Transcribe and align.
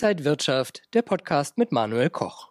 Inside 0.00 0.24
Wirtschaft, 0.24 0.82
der 0.94 1.02
Podcast 1.02 1.58
mit 1.58 1.72
Manuel 1.72 2.08
Koch. 2.08 2.50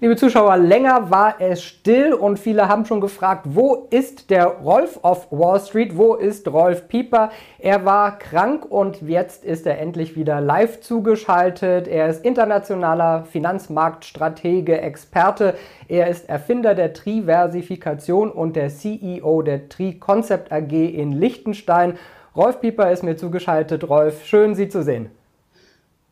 Liebe 0.00 0.16
Zuschauer, 0.16 0.58
länger 0.58 1.10
war 1.10 1.40
es 1.40 1.64
still 1.64 2.12
und 2.12 2.38
viele 2.38 2.68
haben 2.68 2.84
schon 2.84 3.00
gefragt, 3.00 3.46
wo 3.48 3.86
ist 3.88 4.28
der 4.28 4.44
Rolf 4.44 5.02
of 5.02 5.28
Wall 5.30 5.58
Street? 5.60 5.96
Wo 5.96 6.14
ist 6.14 6.46
Rolf 6.46 6.86
Pieper? 6.88 7.30
Er 7.58 7.86
war 7.86 8.18
krank 8.18 8.66
und 8.66 9.00
jetzt 9.00 9.46
ist 9.46 9.66
er 9.66 9.78
endlich 9.78 10.14
wieder 10.14 10.42
live 10.42 10.80
zugeschaltet. 10.80 11.88
Er 11.88 12.06
ist 12.08 12.22
internationaler 12.22 13.24
Finanzmarktstratege, 13.24 14.78
Experte. 14.78 15.54
Er 15.88 16.08
ist 16.08 16.28
Erfinder 16.28 16.74
der 16.74 16.92
Triversifikation 16.92 18.30
und 18.30 18.56
der 18.56 18.68
CEO 18.68 19.40
der 19.40 19.70
Tri 19.70 19.94
Concept 19.98 20.52
AG 20.52 20.72
in 20.72 21.12
Liechtenstein. 21.12 21.94
Rolf 22.36 22.60
Pieper 22.60 22.92
ist 22.92 23.04
mir 23.04 23.16
zugeschaltet. 23.16 23.88
Rolf, 23.88 24.26
schön 24.26 24.54
Sie 24.54 24.68
zu 24.68 24.82
sehen. 24.82 25.10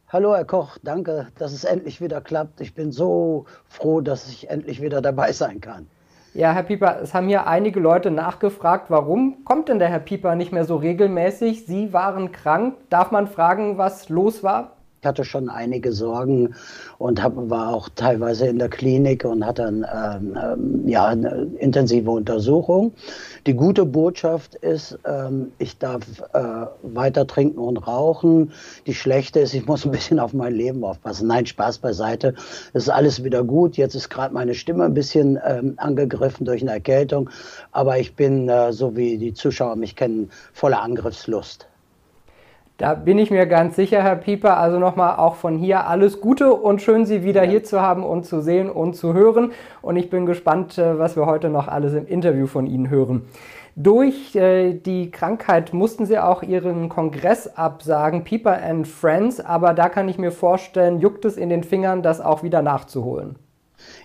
Hallo 0.09 0.37
Herr 0.37 0.45
Koch, 0.45 0.78
danke, 0.84 1.27
dass 1.37 1.52
es 1.52 1.65
endlich 1.65 2.01
wieder 2.01 2.20
klappt. 2.20 2.60
Ich 2.60 2.74
bin 2.74 2.92
so 2.92 3.45
froh, 3.69 4.01
dass 4.01 4.29
ich 4.29 4.48
endlich 4.48 4.80
wieder 4.80 5.02
dabei 5.02 5.32
sein 5.32 5.60
kann. 5.60 5.88
Ja, 6.32 6.52
Herr 6.52 6.62
Pieper, 6.62 7.01
es 7.02 7.12
haben 7.12 7.27
hier 7.27 7.48
einige 7.48 7.80
Leute 7.80 8.12
nachgefragt, 8.12 8.88
warum 8.88 9.45
kommt 9.45 9.69
denn 9.69 9.80
der 9.80 9.88
Herr 9.88 9.98
Pieper 9.98 10.37
nicht 10.37 10.52
mehr 10.52 10.65
so 10.65 10.77
regelmäßig? 10.77 11.66
Sie 11.66 11.92
waren 11.92 12.30
krank. 12.30 12.77
Darf 12.88 13.10
man 13.10 13.27
fragen, 13.27 13.79
was 13.79 14.09
los 14.09 14.45
war? 14.45 14.76
Ich 15.01 15.07
hatte 15.07 15.25
schon 15.25 15.49
einige 15.49 15.93
Sorgen 15.93 16.55
und 16.99 17.23
hab, 17.23 17.35
war 17.51 17.75
auch 17.75 17.89
teilweise 17.95 18.47
in 18.47 18.59
der 18.59 18.69
Klinik 18.69 19.25
und 19.25 19.45
hatte 19.45 19.67
dann 19.67 19.85
ähm, 19.85 20.39
ähm, 20.41 20.89
ja, 20.89 21.07
eine 21.07 21.49
intensive 21.59 22.11
Untersuchung. 22.11 22.93
Die 23.47 23.55
gute 23.55 23.85
Botschaft 23.85 24.55
ist, 24.57 24.99
ähm, 25.05 25.53
ich 25.59 25.79
darf 25.79 26.03
äh, 26.33 26.67
weiter 26.83 27.27
trinken 27.27 27.59
und 27.59 27.77
rauchen. 27.79 28.53
Die 28.87 28.95
schlechte 28.95 29.41
ist, 29.41 29.55
ich 29.55 29.67
muss 29.67 29.85
ein 29.85 29.91
bisschen 29.91 30.19
auf 30.19 30.33
mein 30.33 30.55
Leben 30.55 30.85
aufpassen. 30.85 31.29
Nein, 31.29 31.47
Spaß 31.47 31.79
beiseite. 31.79 32.35
Es 32.73 32.85
ist 32.85 32.91
alles 32.91 33.25
wieder 33.25 33.45
gut. 33.45 33.77
Jetzt 33.77 33.95
ist 33.95 34.09
gerade 34.09 34.35
meine 34.35 34.55
Stimme 34.55 34.85
ein 34.85 34.95
bisschen 34.95 35.38
ähm, 35.45 35.75
angegriffen 35.77 36.47
durch 36.47 36.63
eine 36.63 36.73
Erkältung. 36.73 37.31
Aber 37.73 37.99
ich 37.99 38.15
bin, 38.15 38.49
äh, 38.49 38.73
so 38.73 38.97
wie 38.97 39.19
die 39.19 39.35
Zuschauer 39.35 39.77
mich 39.77 39.97
kennen, 39.97 40.31
voller 40.53 40.83
Angriffslust. 40.83 41.66
Da 42.79 42.93
bin 42.93 43.16
ich 43.16 43.30
mir 43.30 43.46
ganz 43.46 43.74
sicher, 43.74 44.02
Herr 44.02 44.16
Pieper. 44.16 44.59
Also 44.59 44.79
nochmal 44.79 45.16
auch 45.16 45.37
von 45.37 45.57
hier 45.57 45.87
alles 45.87 46.21
Gute 46.21 46.52
und 46.52 46.82
schön, 46.82 47.07
Sie 47.07 47.24
wieder 47.24 47.45
ja. 47.45 47.51
hier 47.51 47.65
zu 47.65 47.80
haben 47.80 48.05
und 48.05 48.27
zu 48.27 48.43
sehen 48.43 48.69
und 48.69 48.95
zu 48.95 49.15
hören. 49.15 49.52
Und 49.80 49.96
ich 49.96 50.10
bin 50.10 50.27
gespannt, 50.27 50.77
äh, 50.77 50.99
was 50.99 51.16
wir 51.16 51.24
heute 51.24 51.49
noch 51.49 51.69
alles 51.69 51.95
im 51.95 52.07
Interview 52.07 52.47
von 52.47 52.66
Ihnen 52.66 52.91
hören. 52.91 53.23
Durch 53.77 54.37
äh, 54.37 54.74
die 54.74 55.10
Krankheit 55.10 55.73
mussten 55.73 56.04
Sie 56.04 56.19
auch 56.19 56.43
Ihren 56.43 56.91
Kongress 56.91 57.47
absagen, 57.47 58.24
Pieper 58.24 58.63
and 58.63 58.87
Friends. 58.87 59.41
Aber 59.41 59.73
da 59.73 59.88
kann 59.88 60.10
ich 60.10 60.19
mir 60.19 60.30
vorstellen, 60.30 61.01
juckt 61.01 61.24
es 61.24 61.38
in 61.38 61.49
den 61.49 61.65
Fingern, 61.65 62.02
das 62.02 62.21
auch 62.21 62.43
wieder 62.43 62.60
nachzuholen. 62.60 63.37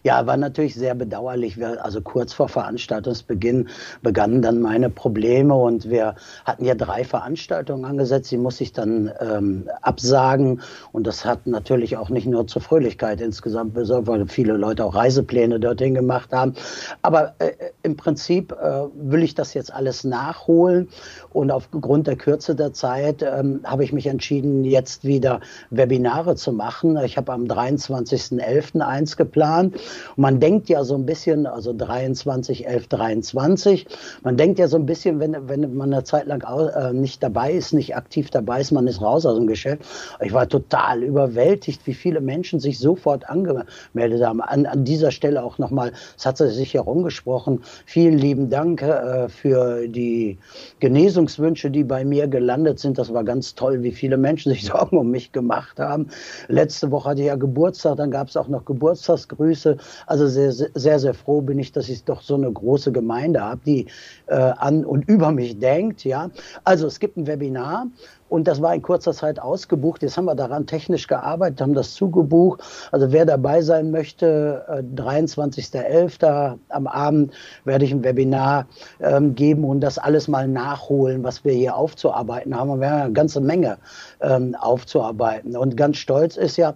Ja, 0.03 0.25
war 0.25 0.37
natürlich 0.37 0.73
sehr 0.73 0.95
bedauerlich. 0.95 1.63
Also 1.63 2.01
kurz 2.01 2.33
vor 2.33 2.49
Veranstaltungsbeginn 2.49 3.69
begannen 4.01 4.41
dann 4.41 4.59
meine 4.59 4.89
Probleme 4.89 5.53
und 5.53 5.89
wir 5.91 6.15
hatten 6.43 6.65
ja 6.65 6.73
drei 6.73 7.03
Veranstaltungen 7.03 7.85
angesetzt. 7.85 8.31
Die 8.31 8.37
musste 8.37 8.63
ich 8.63 8.73
dann 8.73 9.11
ähm, 9.19 9.69
absagen 9.83 10.61
und 10.91 11.05
das 11.05 11.23
hat 11.23 11.45
natürlich 11.45 11.97
auch 11.97 12.09
nicht 12.09 12.25
nur 12.25 12.47
zur 12.47 12.63
Fröhlichkeit 12.63 13.21
insgesamt 13.21 13.75
besorgt, 13.75 14.07
weil 14.07 14.27
viele 14.27 14.53
Leute 14.53 14.85
auch 14.85 14.95
Reisepläne 14.95 15.59
dorthin 15.59 15.93
gemacht 15.93 16.33
haben. 16.33 16.55
Aber 17.03 17.35
äh, 17.37 17.51
im 17.83 17.95
Prinzip 17.95 18.53
äh, 18.53 18.85
will 18.95 19.21
ich 19.21 19.35
das 19.35 19.53
jetzt 19.53 19.71
alles 19.71 20.03
nachholen 20.03 20.89
und 21.29 21.51
aufgrund 21.51 22.07
der 22.07 22.15
Kürze 22.15 22.55
der 22.55 22.73
Zeit 22.73 23.21
ähm, 23.21 23.59
habe 23.63 23.83
ich 23.83 23.93
mich 23.93 24.07
entschieden, 24.07 24.65
jetzt 24.65 25.03
wieder 25.03 25.41
Webinare 25.69 26.35
zu 26.35 26.51
machen. 26.53 26.97
Ich 27.05 27.17
habe 27.17 27.31
am 27.33 27.43
23.11. 27.43 28.79
eins 28.79 29.15
geplant 29.15 29.75
und 30.15 30.21
man 30.21 30.39
denkt 30.39 30.69
ja 30.69 30.83
so 30.83 30.95
ein 30.95 31.05
bisschen, 31.05 31.45
also 31.45 31.73
23, 31.75 32.67
11, 32.67 32.87
23, 32.87 33.87
man 34.23 34.37
denkt 34.37 34.59
ja 34.59 34.67
so 34.67 34.77
ein 34.77 34.85
bisschen, 34.85 35.19
wenn, 35.19 35.47
wenn 35.47 35.75
man 35.75 35.93
eine 35.93 36.03
Zeit 36.03 36.27
lang 36.27 36.43
äh, 36.43 36.93
nicht 36.93 37.21
dabei 37.23 37.53
ist, 37.53 37.73
nicht 37.73 37.95
aktiv 37.95 38.29
dabei 38.29 38.61
ist, 38.61 38.71
man 38.71 38.87
ist 38.87 39.01
raus 39.01 39.25
aus 39.25 39.37
dem 39.37 39.47
Geschäft. 39.47 39.83
Ich 40.21 40.33
war 40.33 40.47
total 40.47 41.03
überwältigt, 41.03 41.85
wie 41.85 41.93
viele 41.93 42.21
Menschen 42.21 42.59
sich 42.59 42.79
sofort 42.79 43.29
angemeldet 43.29 44.23
haben. 44.23 44.41
An, 44.41 44.65
an 44.65 44.83
dieser 44.83 45.11
Stelle 45.11 45.43
auch 45.43 45.57
nochmal, 45.57 45.91
es 46.17 46.25
hat 46.25 46.37
sich 46.37 46.73
herumgesprochen, 46.73 47.61
vielen 47.85 48.17
lieben 48.17 48.49
Dank 48.49 48.81
äh, 48.81 49.29
für 49.29 49.87
die 49.87 50.37
Genesungswünsche, 50.79 51.69
die 51.71 51.83
bei 51.83 52.05
mir 52.05 52.27
gelandet 52.27 52.79
sind. 52.79 52.97
Das 52.97 53.13
war 53.13 53.23
ganz 53.23 53.55
toll, 53.55 53.83
wie 53.83 53.91
viele 53.91 54.17
Menschen 54.17 54.51
sich 54.51 54.65
Sorgen 54.71 54.97
um 54.97 55.11
mich 55.11 55.31
gemacht 55.31 55.79
haben. 55.79 56.07
Letzte 56.47 56.91
Woche 56.91 57.09
hatte 57.09 57.21
ich 57.21 57.27
ja 57.27 57.35
Geburtstag, 57.35 57.97
dann 57.97 58.11
gab 58.11 58.29
es 58.29 58.37
auch 58.37 58.47
noch 58.47 58.65
Geburtstagsgrüße. 58.65 59.77
Also 60.07 60.27
sehr, 60.27 60.51
sehr, 60.51 60.99
sehr 60.99 61.13
froh 61.13 61.41
bin 61.41 61.59
ich, 61.59 61.71
dass 61.71 61.89
ich 61.89 62.03
doch 62.03 62.21
so 62.21 62.35
eine 62.35 62.51
große 62.51 62.91
Gemeinde 62.91 63.41
habe, 63.41 63.61
die 63.65 63.87
äh, 64.27 64.35
an 64.35 64.85
und 64.85 65.07
über 65.07 65.31
mich 65.31 65.59
denkt. 65.59 66.03
Ja, 66.03 66.29
also 66.63 66.87
es 66.87 66.99
gibt 66.99 67.17
ein 67.17 67.27
Webinar 67.27 67.87
und 68.31 68.47
das 68.47 68.61
war 68.61 68.73
in 68.73 68.81
kurzer 68.81 69.11
Zeit 69.11 69.41
ausgebucht. 69.41 70.01
Jetzt 70.01 70.15
haben 70.15 70.23
wir 70.23 70.35
daran 70.35 70.65
technisch 70.65 71.07
gearbeitet, 71.07 71.59
haben 71.59 71.73
das 71.73 71.93
zugebucht. 71.95 72.61
Also 72.89 73.11
wer 73.11 73.25
dabei 73.25 73.61
sein 73.61 73.91
möchte, 73.91 74.65
23.11. 74.95 76.53
Äh, 76.53 76.57
am 76.69 76.87
Abend 76.87 77.33
werde 77.65 77.83
ich 77.83 77.91
ein 77.91 78.05
Webinar 78.05 78.67
ähm, 79.01 79.35
geben 79.35 79.65
und 79.65 79.81
das 79.81 79.97
alles 79.97 80.29
mal 80.29 80.47
nachholen, 80.47 81.25
was 81.25 81.43
wir 81.43 81.51
hier 81.51 81.75
aufzuarbeiten 81.75 82.55
haben. 82.57 82.69
Und 82.69 82.79
wir 82.79 82.89
haben 82.89 83.01
eine 83.01 83.11
ganze 83.11 83.41
Menge 83.41 83.77
ähm, 84.21 84.55
aufzuarbeiten. 84.55 85.57
Und 85.57 85.75
ganz 85.75 85.97
stolz 85.97 86.37
ist 86.37 86.55
ja, 86.55 86.73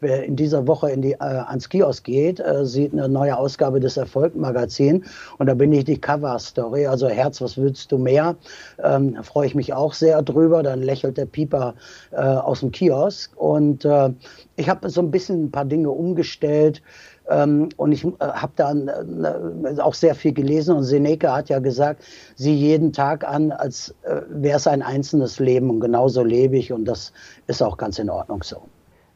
wer 0.00 0.24
in 0.24 0.36
dieser 0.36 0.66
Woche 0.66 0.90
in 0.90 1.00
die, 1.00 1.12
äh, 1.12 1.16
ans 1.20 1.70
Kiosk 1.70 2.04
geht, 2.04 2.38
äh, 2.38 2.66
sieht 2.66 2.92
eine 2.92 3.08
neue 3.08 3.34
Ausgabe 3.38 3.80
des 3.80 3.96
Erfolg-Magazin. 3.96 5.06
Und 5.38 5.46
da 5.46 5.54
bin 5.54 5.72
ich 5.72 5.84
die 5.86 5.98
Cover-Story, 5.98 6.86
also 6.86 7.08
Herz, 7.08 7.40
was 7.40 7.56
willst 7.56 7.92
du 7.92 7.96
mehr? 7.96 8.36
Ähm, 8.82 9.14
da 9.14 9.22
freue 9.22 9.46
ich 9.46 9.54
mich 9.54 9.72
auch 9.72 9.94
sehr 9.94 10.20
drüber. 10.20 10.62
Dann 10.62 10.82
lächelt 10.98 11.16
der 11.16 11.26
Pieper 11.26 11.74
äh, 12.10 12.16
aus 12.16 12.60
dem 12.60 12.72
Kiosk. 12.72 13.36
Und 13.36 13.84
äh, 13.84 14.10
ich 14.56 14.68
habe 14.68 14.88
so 14.90 15.00
ein 15.00 15.10
bisschen 15.10 15.44
ein 15.44 15.50
paar 15.50 15.64
Dinge 15.64 15.90
umgestellt. 15.90 16.82
Ähm, 17.30 17.68
und 17.76 17.92
ich 17.92 18.04
äh, 18.04 18.10
habe 18.20 18.52
dann 18.56 18.88
äh, 18.88 19.80
auch 19.80 19.94
sehr 19.94 20.14
viel 20.14 20.32
gelesen. 20.32 20.76
Und 20.76 20.84
Seneca 20.84 21.36
hat 21.36 21.48
ja 21.48 21.60
gesagt, 21.60 22.02
sieh 22.36 22.54
jeden 22.54 22.92
Tag 22.92 23.26
an, 23.26 23.52
als 23.52 23.94
äh, 24.02 24.22
wäre 24.28 24.56
es 24.56 24.66
ein 24.66 24.82
einzelnes 24.82 25.38
Leben. 25.38 25.70
Und 25.70 25.80
genauso 25.80 26.24
lebe 26.24 26.56
ich. 26.56 26.72
Und 26.72 26.84
das 26.86 27.12
ist 27.46 27.62
auch 27.62 27.76
ganz 27.76 27.98
in 27.98 28.10
Ordnung 28.10 28.42
so. 28.42 28.62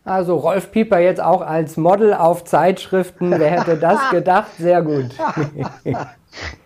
Also 0.05 0.37
Rolf 0.37 0.73
Pieper 0.73 0.99
jetzt 0.99 1.21
auch 1.21 1.43
als 1.43 1.77
Model 1.77 2.13
auf 2.15 2.45
Zeitschriften. 2.45 3.31
Wer 3.31 3.51
hätte 3.51 3.77
das 3.77 3.99
gedacht? 4.11 4.51
Sehr 4.59 4.83
gut. 4.83 5.11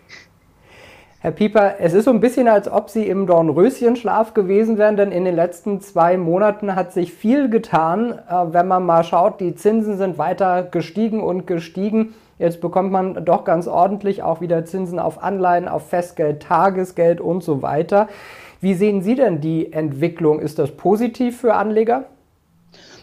Herr 1.26 1.32
Pieper, 1.32 1.80
es 1.80 1.92
ist 1.92 2.04
so 2.04 2.12
ein 2.12 2.20
bisschen, 2.20 2.46
als 2.46 2.70
ob 2.70 2.88
Sie 2.88 3.08
im 3.08 3.26
Dornröschenschlaf 3.26 4.32
gewesen 4.32 4.78
wären, 4.78 4.96
denn 4.96 5.10
in 5.10 5.24
den 5.24 5.34
letzten 5.34 5.80
zwei 5.80 6.16
Monaten 6.16 6.76
hat 6.76 6.92
sich 6.92 7.12
viel 7.12 7.50
getan. 7.50 8.12
Äh, 8.12 8.52
wenn 8.52 8.68
man 8.68 8.86
mal 8.86 9.02
schaut, 9.02 9.40
die 9.40 9.56
Zinsen 9.56 9.96
sind 9.96 10.18
weiter 10.18 10.62
gestiegen 10.62 11.20
und 11.20 11.44
gestiegen. 11.48 12.14
Jetzt 12.38 12.60
bekommt 12.60 12.92
man 12.92 13.24
doch 13.24 13.42
ganz 13.42 13.66
ordentlich 13.66 14.22
auch 14.22 14.40
wieder 14.40 14.64
Zinsen 14.66 15.00
auf 15.00 15.20
Anleihen, 15.20 15.66
auf 15.66 15.88
Festgeld, 15.88 16.44
Tagesgeld 16.44 17.20
und 17.20 17.42
so 17.42 17.60
weiter. 17.60 18.06
Wie 18.60 18.74
sehen 18.74 19.02
Sie 19.02 19.16
denn 19.16 19.40
die 19.40 19.72
Entwicklung? 19.72 20.38
Ist 20.38 20.60
das 20.60 20.70
positiv 20.76 21.40
für 21.40 21.54
Anleger? 21.54 22.04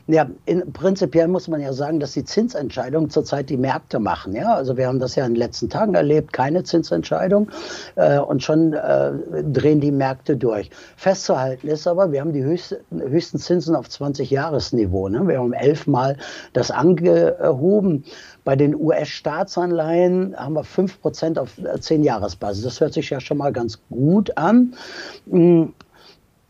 Ja, 0.07 0.27
in, 0.45 0.73
prinzipiell 0.73 1.29
muss 1.29 1.47
man 1.47 1.61
ja 1.61 1.71
sagen, 1.71 2.01
dass 2.01 2.11
die 2.11 2.25
Zinsentscheidungen 2.25 3.09
zurzeit 3.09 3.49
die 3.49 3.55
Märkte 3.55 3.99
machen. 3.99 4.35
Ja, 4.35 4.53
also 4.53 4.75
wir 4.75 4.87
haben 4.87 4.99
das 4.99 5.15
ja 5.15 5.25
in 5.25 5.31
den 5.33 5.39
letzten 5.39 5.69
Tagen 5.69 5.95
erlebt, 5.95 6.33
keine 6.33 6.63
Zinsentscheidung 6.63 7.49
äh, 7.95 8.19
und 8.19 8.43
schon 8.43 8.73
äh, 8.73 9.13
drehen 9.43 9.79
die 9.79 9.91
Märkte 9.91 10.35
durch. 10.35 10.69
Festzuhalten 10.97 11.69
ist 11.69 11.87
aber, 11.87 12.11
wir 12.11 12.19
haben 12.19 12.33
die 12.33 12.43
höchste, 12.43 12.81
höchsten 12.91 13.39
Zinsen 13.39 13.77
auf 13.77 13.87
20-Jahres-Niveau. 13.87 15.07
Ne? 15.07 15.25
Wir 15.25 15.39
haben 15.39 15.53
elfmal 15.53 16.17
das 16.51 16.69
angehoben. 16.69 18.03
Bei 18.43 18.57
den 18.57 18.75
US-Staatsanleihen 18.75 20.35
haben 20.35 20.55
wir 20.55 20.65
5% 20.65 21.37
auf 21.37 21.51
10-Jahres-Basis. 21.57 22.63
Das 22.65 22.81
hört 22.81 22.93
sich 22.93 23.09
ja 23.09 23.21
schon 23.21 23.37
mal 23.37 23.53
ganz 23.53 23.79
gut 23.89 24.37
an. 24.37 24.73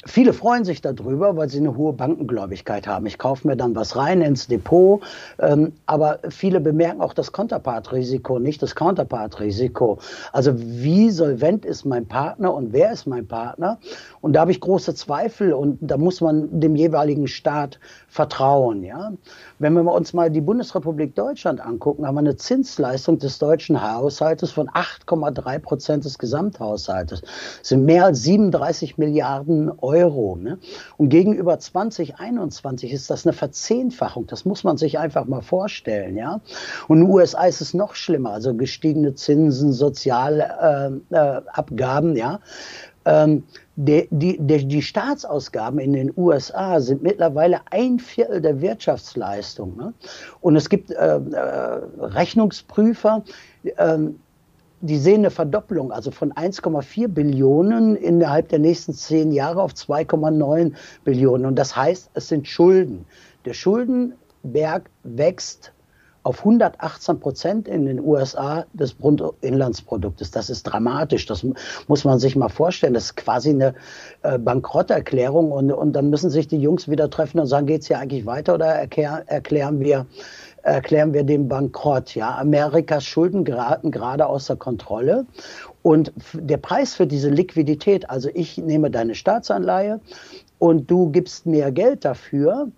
Viele 0.06 0.34
freuen 0.34 0.66
sich 0.66 0.82
darüber, 0.82 1.38
weil 1.38 1.48
sie 1.50 1.60
eine 1.60 1.78
hohe 1.78 1.94
Bankengläubigkeit 1.94 2.88
haben. 2.88 3.06
Ich 3.06 3.18
kaufe 3.18 3.48
mir 3.48 3.56
dann 3.56 3.74
was 3.74 3.96
rein 3.96 4.22
ins 4.22 4.48
Depot, 4.48 5.02
ähm, 5.40 5.72
aber 5.86 6.20
viele 6.30 6.60
bemerken 6.60 7.02
auch 7.02 7.14
das 7.14 7.32
Counterpart-Risiko, 7.32 8.38
nicht 8.40 8.62
das 8.62 8.76
Counterpart-Risiko. 8.76 10.00
Also 10.34 10.52
wie 10.58 11.10
solvent 11.10 11.64
ist 11.64 11.86
mein 11.86 12.06
Partner 12.06 12.54
und 12.54 12.74
wer 12.74 12.92
ist 12.92 13.08
mein 13.08 13.28
Partner? 13.28 13.80
Und 14.20 14.34
da 14.34 14.42
habe 14.42 14.52
ich 14.52 14.60
große 14.60 14.94
Zweifel 14.94 15.54
und 15.54 15.78
da 15.82 15.98
muss 15.98 16.20
man 16.20 16.60
dem 16.60 16.76
jeweiligen 16.76 17.28
Staat 17.28 17.80
vertrauen. 18.10 18.84
Ja? 18.84 19.14
Wenn 19.60 19.74
wir 19.74 19.90
uns 19.90 20.12
mal 20.12 20.30
die 20.30 20.42
Bundesrepublik 20.42 21.16
Deutschland 21.16 21.66
angucken, 21.66 22.06
haben 22.06 22.16
wir 22.16 22.20
eine 22.20 22.36
Zinsleistung 22.36 23.20
des 23.20 23.40
deutschen 23.40 23.82
Haushaltes 23.82 24.52
von 24.52 24.68
8,3 24.70 25.60
Prozent 25.60 26.06
des 26.06 26.18
Gesamthaushaltes. 26.18 27.22
Das 27.22 27.70
sind 27.70 27.86
mehr 27.86 28.06
als 28.06 28.24
37 28.24 28.98
Milliarden 28.98 29.72
Euro 29.80 29.93
Euro. 29.94 30.36
Ne? 30.36 30.58
Und 30.98 31.10
gegenüber 31.10 31.60
2021 31.60 32.92
ist 32.92 33.10
das 33.10 33.26
eine 33.26 33.34
Verzehnfachung. 33.34 34.28
Das 34.28 34.46
muss 34.46 34.64
man 34.64 34.78
sich 34.78 34.98
einfach 34.98 35.26
mal 35.26 35.42
vorstellen. 35.42 36.16
Ja? 36.18 36.40
Und 36.88 37.00
in 37.00 37.06
den 37.06 37.14
USA 37.14 37.46
ist 37.46 37.62
es 37.62 37.74
noch 37.74 37.96
schlimmer. 37.96 38.32
Also 38.32 38.54
gestiegene 38.56 39.14
Zinsen, 39.14 39.74
Sozialabgaben. 39.74 42.16
Äh, 42.16 42.16
äh, 42.16 42.20
ja? 42.20 42.40
Ähm, 43.06 43.44
die, 43.76 44.08
die, 44.12 44.38
die, 44.40 44.82
Staatsausgaben 44.82 45.80
in 45.80 45.94
den 45.94 46.14
USA 46.16 46.80
sind 46.80 47.02
mittlerweile 47.02 47.62
ein 47.72 48.00
Viertel 48.00 48.40
der 48.40 48.62
Wirtschaftsleistung. 48.62 49.76
Ne? 49.76 49.94
Und 50.42 50.56
es 50.56 50.70
gibt 50.70 50.92
äh, 50.92 51.18
äh, 51.18 51.82
Rechnungsprüfer, 52.00 53.24
äh, 53.64 53.98
die 54.84 54.98
sehen 54.98 55.20
eine 55.20 55.32
Verdopplung, 55.32 55.94
also 55.94 56.12
von 56.12 56.34
1,4 56.34 57.08
Billionen 57.08 57.96
innerhalb 57.96 58.50
der 58.50 58.60
nächsten 58.60 58.94
zehn 58.94 59.32
Jahre 59.32 59.62
auf 59.62 59.72
2,9 59.72 60.74
Billionen. 61.06 61.46
Und 61.46 61.56
das 61.56 61.74
heißt, 61.74 62.10
es 62.14 62.28
sind 62.28 62.50
Schulden. 62.50 63.06
Der 63.46 63.54
Schuldenberg 63.54 64.90
wächst 65.04 65.72
auf 66.24 66.40
118 66.40 67.20
Prozent 67.20 67.68
in 67.70 67.86
den 67.86 68.02
USA 68.02 68.66
des 68.74 68.94
Bruttoinlandsproduktes. 68.94 70.32
Das 70.32 70.50
ist 70.50 70.64
dramatisch. 70.64 71.26
Das 71.28 71.46
muss 71.88 72.04
man 72.04 72.20
sich 72.20 72.36
mal 72.36 72.50
vorstellen. 72.50 72.94
Das 72.94 73.06
ist 73.06 73.16
quasi 73.16 73.52
eine 73.52 73.76
äh, 74.22 74.38
Bankrotterklärung. 74.38 75.52
Und, 75.52 75.72
und 75.72 75.94
dann 75.94 76.10
müssen 76.10 76.30
sich 76.30 76.50
die 76.50 76.60
Jungs 76.60 76.90
wieder 76.90 77.10
treffen 77.10 77.40
und 77.40 77.48
sagen, 77.48 77.68
geht's 77.68 77.88
hier 77.88 78.00
eigentlich 78.00 78.26
weiter 78.26 78.56
oder 78.56 78.68
erklär, 78.68 79.24
erklären 79.28 79.80
wir 79.80 80.08
erklären 80.64 81.14
wir 81.14 81.24
den 81.24 81.48
Bankrott. 81.48 82.16
Ja, 82.16 82.38
Amerikas 82.38 83.06
Schulden 83.06 83.44
geraten 83.44 83.92
gerade 83.92 84.26
außer 84.26 84.56
Kontrolle. 84.56 85.26
Und 85.82 86.12
der 86.34 86.58
Preis 86.58 86.96
für 86.96 87.06
diese 87.06 87.30
Liquidität, 87.30 88.10
also 88.10 88.30
ich 88.34 88.58
nehme 88.58 88.90
deine 88.90 89.16
Staatsanleihe 89.16 90.00
und 90.60 90.90
du 90.90 91.12
gibst 91.12 91.46
mir 91.46 91.72
Geld 91.72 92.06
dafür, 92.06 92.70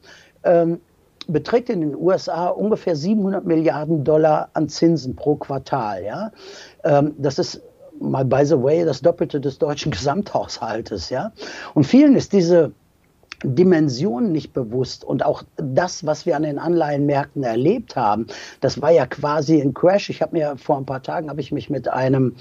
ähm, 0.43 0.81
beträgt 1.27 1.69
in 1.69 1.81
den 1.81 1.95
USA 1.95 2.47
ungefähr 2.47 2.95
700 2.95 3.45
Milliarden 3.45 4.03
Dollar 4.03 4.49
an 4.53 4.69
Zinsen 4.69 5.15
pro 5.15 5.35
Quartal. 5.35 6.03
Ja? 6.03 6.31
Ähm, 6.83 7.13
das 7.17 7.39
ist 7.39 7.61
mal 7.99 8.25
by 8.25 8.43
the 8.45 8.61
way 8.61 8.83
das 8.83 9.01
Doppelte 9.01 9.39
des 9.39 9.57
deutschen 9.59 9.91
Gesamthaushaltes. 9.91 11.09
Ja? 11.09 11.31
Und 11.75 11.85
vielen 11.85 12.15
ist 12.15 12.33
diese 12.33 12.71
Dimension 13.43 14.31
nicht 14.31 14.53
bewusst 14.53 15.03
und 15.03 15.25
auch 15.25 15.43
das, 15.57 16.05
was 16.05 16.25
wir 16.25 16.35
an 16.35 16.43
den 16.43 16.59
Anleihenmärkten 16.59 17.43
erlebt 17.43 17.95
haben, 17.95 18.27
das 18.61 18.81
war 18.81 18.91
ja 18.91 19.05
quasi 19.05 19.61
ein 19.61 19.73
Crash. 19.73 20.09
Ich 20.09 20.21
habe 20.21 20.37
mir 20.37 20.55
vor 20.57 20.77
ein 20.77 20.85
paar 20.85 21.03
Tagen 21.03 21.29
habe 21.29 21.41
ich 21.41 21.51
mich 21.51 21.69
mit 21.69 21.87
einem 21.87 22.35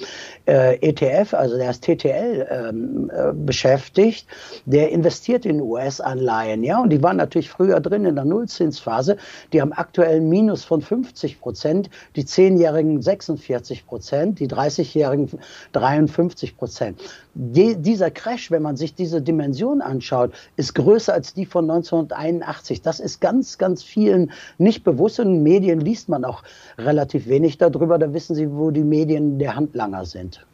äh, 0.47 0.77
ETF, 0.77 1.35
also 1.35 1.57
der 1.57 1.71
ist 1.71 1.85
TTL 1.85 2.47
ähm, 2.51 3.11
äh, 3.15 3.33
beschäftigt, 3.33 4.27
der 4.65 4.91
investiert 4.91 5.47
in 5.47 5.61
US-Anleihen, 5.61 6.63
ja, 6.63 6.81
und 6.81 6.91
die 6.91 7.03
waren 7.03 7.17
natürlich 7.17 7.51
früher 7.51 7.81
drin 7.81 8.05
in 8.05 8.15
der 8.15 8.25
Nullzinsphase. 8.25 9.17
Die 9.53 9.61
haben 9.61 9.73
aktuell 9.73 10.17
ein 10.17 10.29
Minus 10.29 10.65
von 10.65 10.83
50 10.83 11.41
Prozent, 11.41 11.91
die 12.17 12.25
zehnjährigen 12.25 13.03
46 13.03 13.87
Prozent, 13.87 14.41
die 14.41 14.49
30-jährigen 14.49 15.31
53 15.73 16.57
Prozent. 16.57 17.01
Die, 17.35 17.77
dieser 17.77 18.11
Crash, 18.11 18.51
wenn 18.51 18.63
man 18.63 18.77
sich 18.77 18.95
diese 18.95 19.21
Dimension 19.21 19.83
anschaut, 19.83 20.33
ist 20.57 20.75
größer 20.85 21.13
als 21.13 21.35
die 21.35 21.47
von 21.47 21.71
1981. 21.71 22.83
Das 22.83 23.01
ist 23.01 23.21
ganz, 23.21 23.59
ganz 23.59 23.83
vielen 23.83 24.31
nicht 24.59 24.85
bewusst. 24.85 25.19
In 25.19 25.43
Medien 25.43 25.81
liest 25.81 26.09
man 26.09 26.25
auch 26.25 26.43
relativ 26.79 27.27
wenig 27.27 27.59
darüber. 27.59 27.99
Da 27.99 28.13
wissen 28.13 28.35
Sie, 28.35 28.51
wo 28.53 28.71
die 28.71 28.85
Medien 28.85 29.39
der 29.39 29.57
Handlanger 29.57 30.05
sind. 30.05 30.47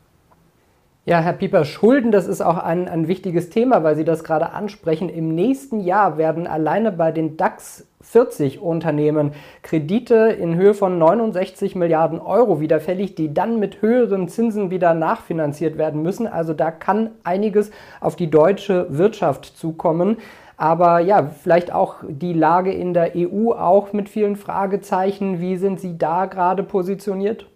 Ja, 1.07 1.21
Herr 1.21 1.33
Pieper, 1.33 1.65
Schulden, 1.65 2.13
das 2.13 2.27
ist 2.27 2.43
auch 2.43 2.59
ein, 2.59 2.87
ein 2.87 3.09
wichtiges 3.09 3.49
Thema, 3.49 3.83
weil 3.83 3.97
Sie 3.97 4.05
das 4.05 4.23
gerade 4.23 4.51
ansprechen. 4.53 5.09
Im 5.09 5.35
nächsten 5.35 5.81
Jahr 5.81 6.19
werden 6.19 6.47
alleine 6.47 6.93
bei 6.93 7.11
den 7.11 7.39
DAX 7.39 7.87
40 8.03 8.61
Unternehmen 8.61 9.33
Kredite 9.63 10.37
in 10.39 10.57
Höhe 10.57 10.75
von 10.75 10.99
69 10.99 11.75
Milliarden 11.75 12.21
Euro 12.21 12.61
wieder 12.61 12.81
fällig, 12.81 13.15
die 13.15 13.33
dann 13.33 13.59
mit 13.59 13.81
höheren 13.81 14.29
Zinsen 14.29 14.71
wieder 14.71 14.93
nachfinanziert 14.93 15.79
werden 15.79 16.03
müssen. 16.03 16.27
Also 16.27 16.53
da 16.53 16.71
kann 16.71 17.13
einiges 17.25 17.71
auf 18.01 18.15
die 18.15 18.31
deutsche 18.31 18.87
Wirtschaft 18.91 19.47
zukommen. 19.47 20.19
Aber 20.59 21.01
ja, 21.01 21.31
vielleicht 21.43 21.73
auch 21.73 21.97
die 22.07 22.35
Lage 22.35 22.73
in 22.73 22.93
der 22.93 23.13
EU 23.17 23.53
auch 23.53 23.95
mit 23.95 24.11
vielen 24.11 24.37
Fragezeichen. 24.37 25.41
Wie 25.41 25.57
sind 25.57 25.81
Sie 25.81 25.97
da 25.97 26.27
gerade 26.27 26.63
positioniert? 26.63 27.47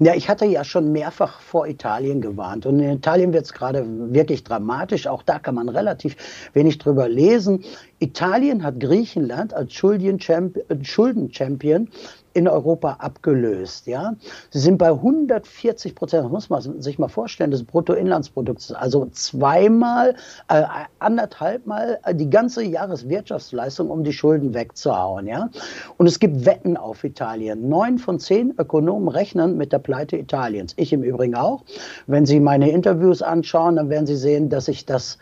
Ja, 0.00 0.12
ich 0.16 0.28
hatte 0.28 0.44
ja 0.44 0.64
schon 0.64 0.90
mehrfach 0.90 1.40
vor 1.40 1.68
Italien 1.68 2.20
gewarnt. 2.20 2.66
Und 2.66 2.80
in 2.80 2.90
Italien 2.90 3.32
wird 3.32 3.44
es 3.44 3.52
gerade 3.52 3.84
wirklich 4.12 4.42
dramatisch. 4.42 5.06
Auch 5.06 5.22
da 5.22 5.38
kann 5.38 5.54
man 5.54 5.68
relativ 5.68 6.16
wenig 6.52 6.78
drüber 6.78 7.08
lesen. 7.08 7.62
Italien 8.00 8.64
hat 8.64 8.80
Griechenland 8.80 9.54
als 9.54 9.72
Schuldenchampion 9.72 11.90
in 12.34 12.48
Europa 12.48 12.96
abgelöst. 12.98 13.86
Ja? 13.86 14.14
Sie 14.50 14.58
sind 14.58 14.76
bei 14.76 14.90
140 14.90 15.94
Prozent, 15.94 16.24
das 16.24 16.32
muss 16.32 16.50
man 16.50 16.82
sich 16.82 16.98
mal 16.98 17.08
vorstellen, 17.08 17.52
des 17.52 17.62
Bruttoinlandsprodukts, 17.64 18.72
also 18.72 19.06
zweimal, 19.06 20.16
äh, 20.48 20.64
anderthalbmal 20.98 22.00
die 22.12 22.28
ganze 22.28 22.64
Jahreswirtschaftsleistung, 22.64 23.88
um 23.88 24.02
die 24.02 24.12
Schulden 24.12 24.52
wegzuhauen. 24.52 25.28
Ja? 25.28 25.48
Und 25.96 26.08
es 26.08 26.18
gibt 26.18 26.44
Wetten 26.44 26.76
auf 26.76 27.04
Italien. 27.04 27.68
Neun 27.68 27.98
von 27.98 28.18
zehn 28.18 28.52
Ökonomen 28.58 29.08
rechnen 29.08 29.56
mit 29.56 29.72
der 29.72 29.78
Pleite 29.78 30.16
Italiens. 30.16 30.74
Ich 30.76 30.92
im 30.92 31.04
Übrigen 31.04 31.36
auch. 31.36 31.62
Wenn 32.08 32.26
Sie 32.26 32.40
meine 32.40 32.70
Interviews 32.70 33.22
anschauen, 33.22 33.76
dann 33.76 33.90
werden 33.90 34.06
Sie 34.06 34.16
sehen, 34.16 34.48
dass 34.48 34.66
ich 34.66 34.86
das 34.86 35.18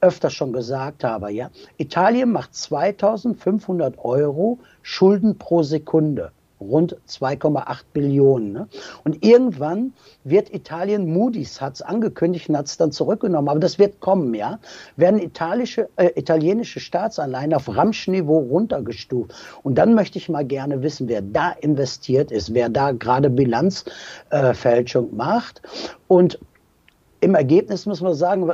öfter 0.00 0.30
schon 0.30 0.52
gesagt 0.52 1.04
habe. 1.04 1.30
Ja? 1.30 1.50
Italien 1.76 2.32
macht 2.32 2.56
2500 2.56 3.98
Euro 4.04 4.58
Schulden 4.82 5.38
pro 5.38 5.62
Sekunde 5.62 6.32
rund 6.60 6.96
2,8 7.08 7.82
Billionen. 7.92 8.52
Ne? 8.52 8.68
Und 9.04 9.24
irgendwann 9.24 9.92
wird 10.24 10.52
Italien, 10.52 11.12
Moody's 11.12 11.60
hat 11.60 11.74
es 11.74 11.82
angekündigt 11.82 12.48
und 12.48 12.56
hat 12.56 12.66
es 12.66 12.76
dann 12.76 12.92
zurückgenommen, 12.92 13.48
aber 13.48 13.60
das 13.60 13.78
wird 13.78 14.00
kommen, 14.00 14.34
ja, 14.34 14.58
werden 14.96 15.20
italische, 15.20 15.88
äh, 15.96 16.10
italienische 16.16 16.80
Staatsanleihen 16.80 17.54
auf 17.54 17.68
Ramschniveau 17.74 18.38
runtergestuft. 18.38 19.32
Und 19.62 19.76
dann 19.76 19.94
möchte 19.94 20.18
ich 20.18 20.28
mal 20.28 20.44
gerne 20.44 20.82
wissen, 20.82 21.08
wer 21.08 21.22
da 21.22 21.50
investiert 21.60 22.30
ist, 22.30 22.54
wer 22.54 22.68
da 22.68 22.92
gerade 22.92 23.30
Bilanzfälschung 23.30 25.10
äh, 25.10 25.14
macht. 25.14 25.62
Und 26.08 26.38
im 27.20 27.34
Ergebnis 27.34 27.86
muss 27.86 28.00
man 28.00 28.14
sagen, 28.14 28.50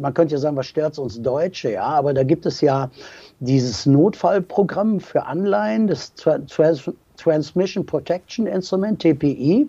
man 0.00 0.14
könnte 0.14 0.34
ja 0.34 0.40
sagen, 0.40 0.56
was 0.56 0.66
stört 0.66 0.98
uns 0.98 1.20
Deutsche, 1.20 1.72
ja, 1.72 1.84
aber 1.84 2.14
da 2.14 2.22
gibt 2.22 2.46
es 2.46 2.60
ja 2.60 2.90
dieses 3.40 3.86
Notfallprogramm 3.86 5.00
für 5.00 5.26
Anleihen, 5.26 5.86
das 5.86 6.14
Transmission 7.16 7.84
Protection 7.84 8.46
Instrument, 8.46 9.00
TPI, 9.00 9.68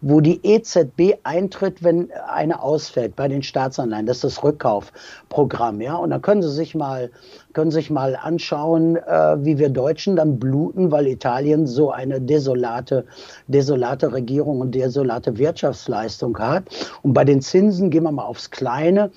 wo 0.00 0.20
die 0.20 0.40
EZB 0.44 1.18
eintritt, 1.22 1.82
wenn 1.82 2.10
eine 2.12 2.62
ausfällt 2.62 3.16
bei 3.16 3.28
den 3.28 3.42
Staatsanleihen. 3.42 4.06
Das 4.06 4.18
ist 4.18 4.24
das 4.24 4.42
Rückkaufprogramm, 4.44 5.80
ja. 5.80 5.94
Und 5.96 6.10
dann 6.10 6.22
können 6.22 6.42
Sie 6.42 6.50
sich 6.50 6.74
mal, 6.74 7.10
können 7.52 7.70
sich 7.70 7.90
mal 7.90 8.16
anschauen, 8.16 8.96
äh, 8.96 9.36
wie 9.44 9.58
wir 9.58 9.68
Deutschen 9.68 10.16
dann 10.16 10.38
bluten, 10.38 10.90
weil 10.90 11.06
Italien 11.06 11.66
so 11.66 11.90
eine 11.90 12.20
desolate, 12.20 13.04
desolate 13.46 14.12
Regierung 14.12 14.60
und 14.60 14.74
desolate 14.74 15.38
Wirtschaftsleistung 15.38 16.38
hat. 16.38 16.64
Und 17.02 17.14
bei 17.14 17.24
den 17.24 17.40
Zinsen 17.40 17.90
gehen 17.90 18.04
wir 18.04 18.12
mal 18.12 18.24
aufs 18.24 18.50
Kleine. 18.50 19.10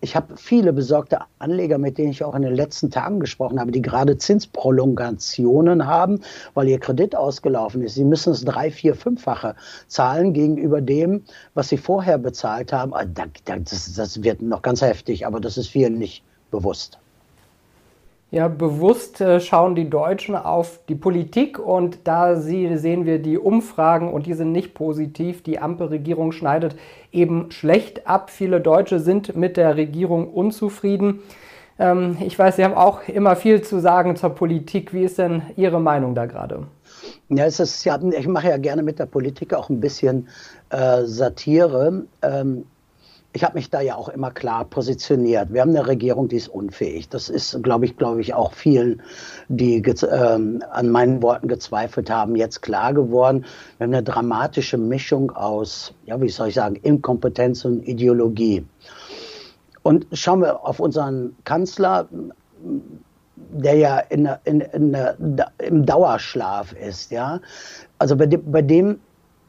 Ich 0.00 0.14
habe 0.14 0.36
viele 0.36 0.72
besorgte 0.72 1.20
Anleger, 1.38 1.78
mit 1.78 1.96
denen 1.96 2.10
ich 2.10 2.22
auch 2.22 2.34
in 2.34 2.42
den 2.42 2.54
letzten 2.54 2.90
Tagen 2.90 3.18
gesprochen 3.18 3.58
habe, 3.58 3.72
die 3.72 3.80
gerade 3.80 4.18
Zinsprolongationen 4.18 5.86
haben, 5.86 6.20
weil 6.54 6.68
ihr 6.68 6.78
Kredit 6.78 7.16
ausgelaufen 7.16 7.82
ist. 7.82 7.94
Sie 7.94 8.04
müssen 8.04 8.32
es 8.32 8.44
drei, 8.44 8.70
vier, 8.70 8.94
fünffache 8.94 9.56
zahlen 9.88 10.34
gegenüber 10.34 10.82
dem, 10.82 11.24
was 11.54 11.70
sie 11.70 11.78
vorher 11.78 12.18
bezahlt 12.18 12.72
haben. 12.72 12.92
Ah, 12.94 13.04
das, 13.04 14.22
wird 14.22 14.42
noch 14.42 14.62
ganz 14.62 14.82
heftig, 14.82 15.26
aber 15.26 15.40
das 15.40 15.56
ist 15.56 15.68
vielen 15.68 15.98
nicht 15.98 16.22
bewusst. 16.50 16.98
Ja, 18.32 18.48
bewusst 18.48 19.20
äh, 19.20 19.38
schauen 19.38 19.76
die 19.76 19.88
Deutschen 19.88 20.34
auf 20.34 20.80
die 20.88 20.96
Politik 20.96 21.60
und 21.60 22.00
da 22.04 22.34
sehen 22.34 23.06
wir 23.06 23.20
die 23.20 23.38
Umfragen 23.38 24.12
und 24.12 24.26
die 24.26 24.34
sind 24.34 24.50
nicht 24.50 24.74
positiv. 24.74 25.44
Die 25.44 25.60
Ampelregierung 25.60 26.32
schneidet 26.32 26.74
eben 27.12 27.52
schlecht 27.52 28.08
ab. 28.08 28.30
Viele 28.30 28.60
Deutsche 28.60 28.98
sind 28.98 29.36
mit 29.36 29.56
der 29.56 29.76
Regierung 29.76 30.28
unzufrieden. 30.28 31.20
Ähm, 31.78 32.16
ich 32.20 32.36
weiß, 32.36 32.56
Sie 32.56 32.64
haben 32.64 32.74
auch 32.74 33.06
immer 33.06 33.36
viel 33.36 33.62
zu 33.62 33.80
sagen 33.80 34.16
zur 34.16 34.30
Politik. 34.30 34.92
Wie 34.92 35.04
ist 35.04 35.18
denn 35.18 35.42
Ihre 35.56 35.80
Meinung 35.80 36.16
da 36.16 36.26
gerade? 36.26 36.66
Ja, 37.28 37.44
es 37.44 37.60
ist, 37.60 37.86
ich 37.86 38.26
mache 38.26 38.48
ja 38.48 38.56
gerne 38.56 38.82
mit 38.82 38.98
der 38.98 39.06
Politik 39.06 39.54
auch 39.54 39.70
ein 39.70 39.80
bisschen 39.80 40.26
äh, 40.70 41.04
Satire. 41.04 42.06
Ähm, 42.22 42.64
ich 43.36 43.44
habe 43.44 43.54
mich 43.54 43.68
da 43.68 43.82
ja 43.82 43.96
auch 43.96 44.08
immer 44.08 44.30
klar 44.30 44.64
positioniert. 44.64 45.52
Wir 45.52 45.60
haben 45.60 45.76
eine 45.76 45.86
Regierung, 45.86 46.28
die 46.28 46.36
ist 46.36 46.48
unfähig. 46.48 47.10
Das 47.10 47.28
ist, 47.28 47.62
glaube 47.62 47.84
ich, 47.84 47.98
glaube 47.98 48.22
ich, 48.22 48.32
auch 48.32 48.54
vielen, 48.54 49.02
die 49.48 49.76
ähm, 50.10 50.62
an 50.70 50.88
meinen 50.88 51.22
Worten 51.22 51.46
gezweifelt 51.46 52.08
haben, 52.08 52.34
jetzt 52.34 52.62
klar 52.62 52.94
geworden. 52.94 53.44
Wir 53.76 53.84
haben 53.84 53.92
eine 53.92 54.02
dramatische 54.02 54.78
Mischung 54.78 55.32
aus, 55.32 55.92
ja, 56.06 56.18
wie 56.18 56.30
soll 56.30 56.48
ich 56.48 56.54
sagen, 56.54 56.76
Inkompetenz 56.76 57.66
und 57.66 57.86
Ideologie. 57.86 58.64
Und 59.82 60.06
schauen 60.12 60.40
wir 60.40 60.64
auf 60.64 60.80
unseren 60.80 61.36
Kanzler, 61.44 62.08
der 63.52 63.74
ja 63.74 63.98
in, 63.98 64.30
in, 64.44 64.62
in, 64.62 64.96
im 65.58 65.84
Dauerschlaf 65.84 66.72
ist, 66.72 67.10
ja. 67.10 67.40
Also 67.98 68.16
bei 68.16 68.26
bei 68.26 68.62
dem 68.62 68.98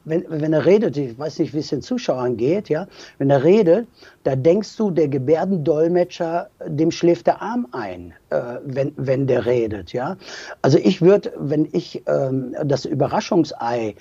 wenn, 0.08 0.24
wenn 0.28 0.52
er 0.52 0.64
redet, 0.64 0.96
ich 0.96 1.18
weiß 1.18 1.38
nicht, 1.38 1.54
wie 1.54 1.58
es 1.58 1.68
den 1.68 1.82
Zuschauern 1.82 2.36
geht, 2.36 2.68
ja, 2.68 2.86
wenn 3.18 3.30
er 3.30 3.44
redet, 3.44 3.86
da 4.24 4.36
denkst 4.36 4.76
du, 4.76 4.90
der 4.90 5.08
Gebärdendolmetscher, 5.08 6.50
dem 6.66 6.90
schläft 6.90 7.26
der 7.26 7.40
Arm 7.40 7.66
ein, 7.72 8.12
äh, 8.30 8.56
wenn, 8.64 8.92
wenn 8.96 9.26
der 9.26 9.46
redet, 9.46 9.92
ja. 9.92 10.16
Also 10.62 10.78
ich 10.78 11.00
würde, 11.00 11.32
wenn 11.38 11.68
ich 11.72 12.02
ähm, 12.06 12.54
das 12.64 12.84
Überraschungsei 12.84 13.94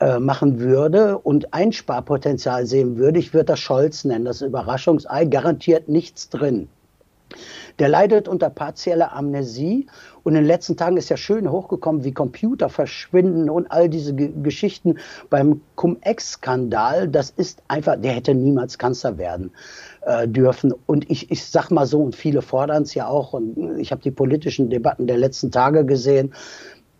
äh, 0.00 0.18
machen 0.18 0.60
würde 0.60 1.18
und 1.18 1.52
Einsparpotenzial 1.54 2.66
sehen 2.66 2.96
würde, 2.96 3.18
ich 3.18 3.32
würde 3.34 3.46
das 3.46 3.60
Scholz 3.60 4.04
nennen, 4.04 4.24
das 4.24 4.42
Überraschungsei, 4.42 5.24
garantiert 5.24 5.88
nichts 5.88 6.28
drin. 6.28 6.68
Der 7.78 7.88
leidet 7.88 8.28
unter 8.28 8.50
partieller 8.50 9.12
Amnesie 9.14 9.86
und 10.22 10.32
in 10.34 10.42
den 10.42 10.46
letzten 10.46 10.76
Tagen 10.76 10.96
ist 10.96 11.08
ja 11.08 11.16
schön 11.16 11.50
hochgekommen, 11.50 12.04
wie 12.04 12.12
Computer 12.12 12.68
verschwinden 12.68 13.50
und 13.50 13.70
all 13.70 13.88
diese 13.88 14.14
G 14.14 14.30
Geschichten 14.42 14.98
beim 15.30 15.60
Cum-Ex-Skandal. 15.76 17.08
Das 17.08 17.30
ist 17.30 17.62
einfach, 17.68 17.96
der 17.96 18.12
hätte 18.12 18.34
niemals 18.34 18.78
Kanzler 18.78 19.18
werden 19.18 19.50
äh, 20.02 20.28
dürfen. 20.28 20.72
Und 20.86 21.10
ich, 21.10 21.30
ich 21.30 21.44
sag 21.44 21.70
mal 21.70 21.86
so, 21.86 22.00
und 22.00 22.14
viele 22.14 22.42
fordern 22.42 22.82
es 22.82 22.94
ja 22.94 23.08
auch, 23.08 23.32
und 23.32 23.78
ich 23.78 23.90
habe 23.90 24.02
die 24.02 24.10
politischen 24.10 24.70
Debatten 24.70 25.06
der 25.06 25.18
letzten 25.18 25.50
Tage 25.50 25.84
gesehen. 25.84 26.32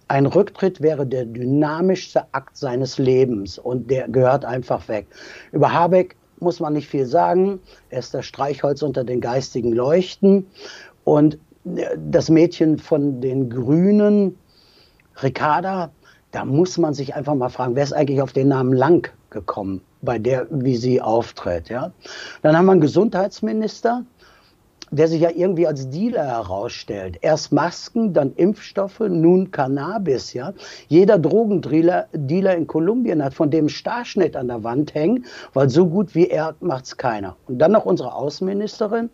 Ein 0.09 0.27
Rücktritt 0.27 0.83
wäre 0.83 1.07
der 1.07 1.25
dynamischste 1.25 2.25
Akt 2.33 2.57
seines 2.57 2.99
Lebens 2.99 3.59
und 3.59 3.91
der 3.91 4.09
gehört 4.09 4.45
einfach 4.45 4.89
weg. 4.89 5.07
Über 5.53 5.73
Habeck 5.73 6.17
muss 6.43 6.61
man 6.61 6.75
nicht 6.75 6.89
viel 6.89 7.07
sagen. 7.07 7.61
Er 7.91 8.01
ist 8.01 8.13
das 8.15 8.27
Streichholz 8.27 8.83
unter 8.83 9.05
den 9.05 9.21
geistigen 9.21 9.73
Leuchten. 9.73 10.47
Und 11.05 11.39
äh, 11.65 11.97
das 12.11 12.29
Mädchen 12.29 12.79
von 12.79 13.21
den 13.21 13.49
Grünen, 13.49 14.37
Ricarda, 15.23 15.91
da 16.33 16.45
muss 16.45 16.79
man 16.79 16.95
sich 16.95 17.15
einfach 17.15 17.35
mal 17.35 17.51
fragen, 17.51 17.77
wer 17.77 17.85
ist 17.85 17.93
eigentlich 17.93 18.23
auf 18.23 18.33
den 18.33 18.49
Namen 18.49 18.73
Lang 18.73 19.13
gekommen, 19.31 19.83
bei 20.01 20.19
der, 20.19 20.47
wie 20.51 20.77
sie 20.77 21.01
auftritt, 21.01 21.69
ja? 21.69 21.93
Dann 22.43 22.57
haben 22.57 22.67
wir 22.67 22.73
einen 22.73 22.81
Gesundheitsminister, 22.81 24.05
der 24.93 25.09
sich 25.09 25.23
ja 25.23 25.31
irgendwie 25.35 25.67
als 25.67 25.91
Dealer 25.91 26.27
herausstellt. 26.27 27.19
Erst 27.23 27.51
Masken, 27.51 28.13
dann 28.13 28.33
Impfstoffe, 28.37 29.01
nun 29.01 29.51
Cannabis, 29.51 30.35
ja. 30.35 30.53
Jeder 30.89 31.19
Drogendealer 31.19 32.07
Dealer 32.13 32.55
in 32.55 32.67
Kolumbien 32.67 33.25
hat 33.25 33.35
von 33.35 33.51
dem 33.51 33.69
Starschnitt 33.69 34.37
an 34.37 34.49
der 34.49 34.63
Wand 34.63 34.95
hängen, 34.95 35.25
weil 35.55 35.71
so 35.71 35.87
gut 35.87 36.15
wie 36.15 36.29
er 36.29 36.55
macht's 36.61 36.97
keiner. 36.97 37.37
Und 37.49 37.59
dann 37.59 37.73
noch 37.73 37.87
unsere 37.87 38.15
Außenministerin, 38.15 39.11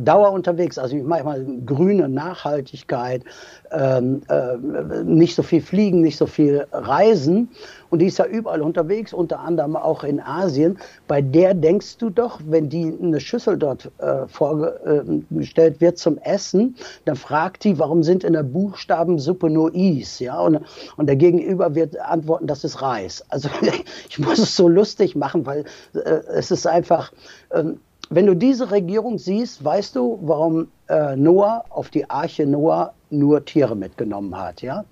Dauer 0.00 0.32
unterwegs. 0.32 0.78
Also 0.78 0.96
ich 0.96 1.02
mache 1.02 1.24
mal 1.24 1.46
grüne 1.64 2.08
Nachhaltigkeit, 2.08 3.22
ähm, 3.70 4.22
äh, 4.28 4.56
nicht 5.04 5.34
so 5.34 5.42
viel 5.42 5.60
fliegen, 5.60 6.00
nicht 6.00 6.16
so 6.16 6.26
viel 6.26 6.66
reisen. 6.72 7.50
Und 7.90 8.00
die 8.00 8.06
ist 8.06 8.18
ja 8.18 8.26
überall 8.26 8.62
unterwegs, 8.62 9.12
unter 9.12 9.40
anderem 9.40 9.76
auch 9.76 10.04
in 10.04 10.20
Asien. 10.20 10.78
Bei 11.06 11.22
der 11.22 11.54
denkst 11.54 11.96
du 11.98 12.10
doch, 12.10 12.40
wenn 12.46 12.68
die 12.68 12.94
eine 13.00 13.20
Schüssel 13.20 13.56
dort 13.56 13.90
äh, 13.98 14.26
vorgestellt 14.26 15.80
wird 15.80 15.98
zum 15.98 16.18
Essen, 16.18 16.76
dann 17.06 17.16
fragt 17.16 17.64
die, 17.64 17.78
warum 17.78 18.02
sind 18.02 18.24
in 18.24 18.34
der 18.34 18.42
Buchstabensuppe 18.42 19.48
nur 19.48 19.74
Is? 19.74 20.18
Ja? 20.18 20.40
Und, 20.40 20.60
und 20.96 21.06
der 21.06 21.16
Gegenüber 21.16 21.74
wird 21.74 21.98
antworten, 21.98 22.46
das 22.46 22.64
ist 22.64 22.82
Reis. 22.82 23.24
Also 23.28 23.48
ich 24.08 24.18
muss 24.18 24.38
es 24.38 24.54
so 24.54 24.68
lustig 24.68 25.16
machen, 25.16 25.46
weil 25.46 25.64
äh, 25.94 26.20
es 26.28 26.50
ist 26.50 26.66
einfach, 26.66 27.12
ähm, 27.52 27.80
wenn 28.10 28.26
du 28.26 28.34
diese 28.34 28.70
Regierung 28.70 29.18
siehst, 29.18 29.64
weißt 29.64 29.96
du, 29.96 30.18
warum 30.22 30.68
äh, 30.88 31.16
Noah 31.16 31.64
auf 31.68 31.90
die 31.90 32.08
Arche 32.08 32.46
Noah 32.46 32.94
nur 33.10 33.44
Tiere 33.44 33.76
mitgenommen 33.76 34.36
hat. 34.36 34.62
Ja? 34.62 34.84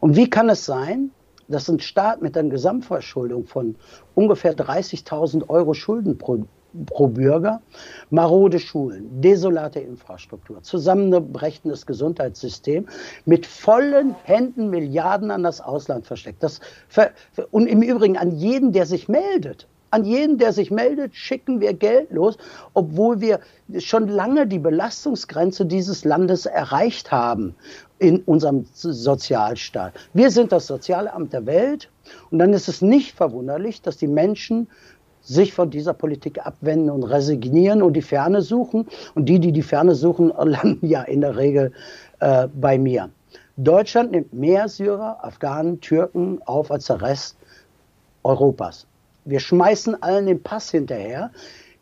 Und 0.00 0.16
wie 0.16 0.28
kann 0.28 0.48
es 0.48 0.64
sein, 0.64 1.10
dass 1.48 1.68
ein 1.68 1.80
Staat 1.80 2.22
mit 2.22 2.36
einer 2.36 2.48
Gesamtverschuldung 2.48 3.44
von 3.44 3.76
ungefähr 4.14 4.56
30.000 4.56 5.48
Euro 5.48 5.74
Schulden 5.74 6.16
pro, 6.16 6.44
pro 6.86 7.08
Bürger, 7.08 7.60
marode 8.10 8.58
Schulen, 8.58 9.20
desolate 9.20 9.80
Infrastruktur, 9.80 10.62
zusammenbrechendes 10.62 11.86
Gesundheitssystem 11.86 12.86
mit 13.26 13.46
vollen 13.46 14.14
Händen 14.24 14.70
Milliarden 14.70 15.30
an 15.30 15.42
das 15.42 15.60
Ausland 15.60 16.06
versteckt. 16.06 16.42
Das, 16.42 16.60
und 17.50 17.66
im 17.66 17.82
Übrigen 17.82 18.16
an 18.16 18.32
jeden, 18.32 18.72
der 18.72 18.86
sich 18.86 19.08
meldet. 19.08 19.68
An 19.94 20.04
jeden, 20.04 20.38
der 20.38 20.52
sich 20.52 20.72
meldet, 20.72 21.14
schicken 21.14 21.60
wir 21.60 21.72
Geld 21.72 22.10
los, 22.10 22.36
obwohl 22.72 23.20
wir 23.20 23.38
schon 23.78 24.08
lange 24.08 24.44
die 24.44 24.58
Belastungsgrenze 24.58 25.66
dieses 25.66 26.04
Landes 26.04 26.46
erreicht 26.46 27.12
haben 27.12 27.54
in 28.00 28.20
unserem 28.22 28.66
Sozialstaat. 28.72 29.92
Wir 30.12 30.32
sind 30.32 30.50
das 30.50 30.66
Sozialamt 30.66 31.32
der 31.32 31.46
Welt 31.46 31.90
und 32.32 32.40
dann 32.40 32.52
ist 32.54 32.66
es 32.66 32.82
nicht 32.82 33.14
verwunderlich, 33.14 33.82
dass 33.82 33.96
die 33.96 34.08
Menschen 34.08 34.66
sich 35.22 35.54
von 35.54 35.70
dieser 35.70 35.94
Politik 35.94 36.44
abwenden 36.44 36.90
und 36.90 37.04
resignieren 37.04 37.80
und 37.80 37.92
die 37.92 38.02
Ferne 38.02 38.42
suchen. 38.42 38.88
Und 39.14 39.26
die, 39.28 39.38
die 39.38 39.52
die 39.52 39.62
Ferne 39.62 39.94
suchen, 39.94 40.32
landen 40.44 40.84
ja 40.88 41.02
in 41.02 41.20
der 41.20 41.36
Regel 41.36 41.70
äh, 42.18 42.48
bei 42.52 42.78
mir. 42.78 43.10
Deutschland 43.58 44.10
nimmt 44.10 44.32
mehr 44.32 44.68
Syrer, 44.68 45.18
Afghanen, 45.22 45.80
Türken 45.80 46.42
auf 46.46 46.72
als 46.72 46.86
der 46.86 47.00
Rest 47.00 47.36
Europas. 48.24 48.88
Wir 49.24 49.40
schmeißen 49.40 50.02
allen 50.02 50.26
den 50.26 50.42
Pass 50.42 50.70
hinterher. 50.70 51.30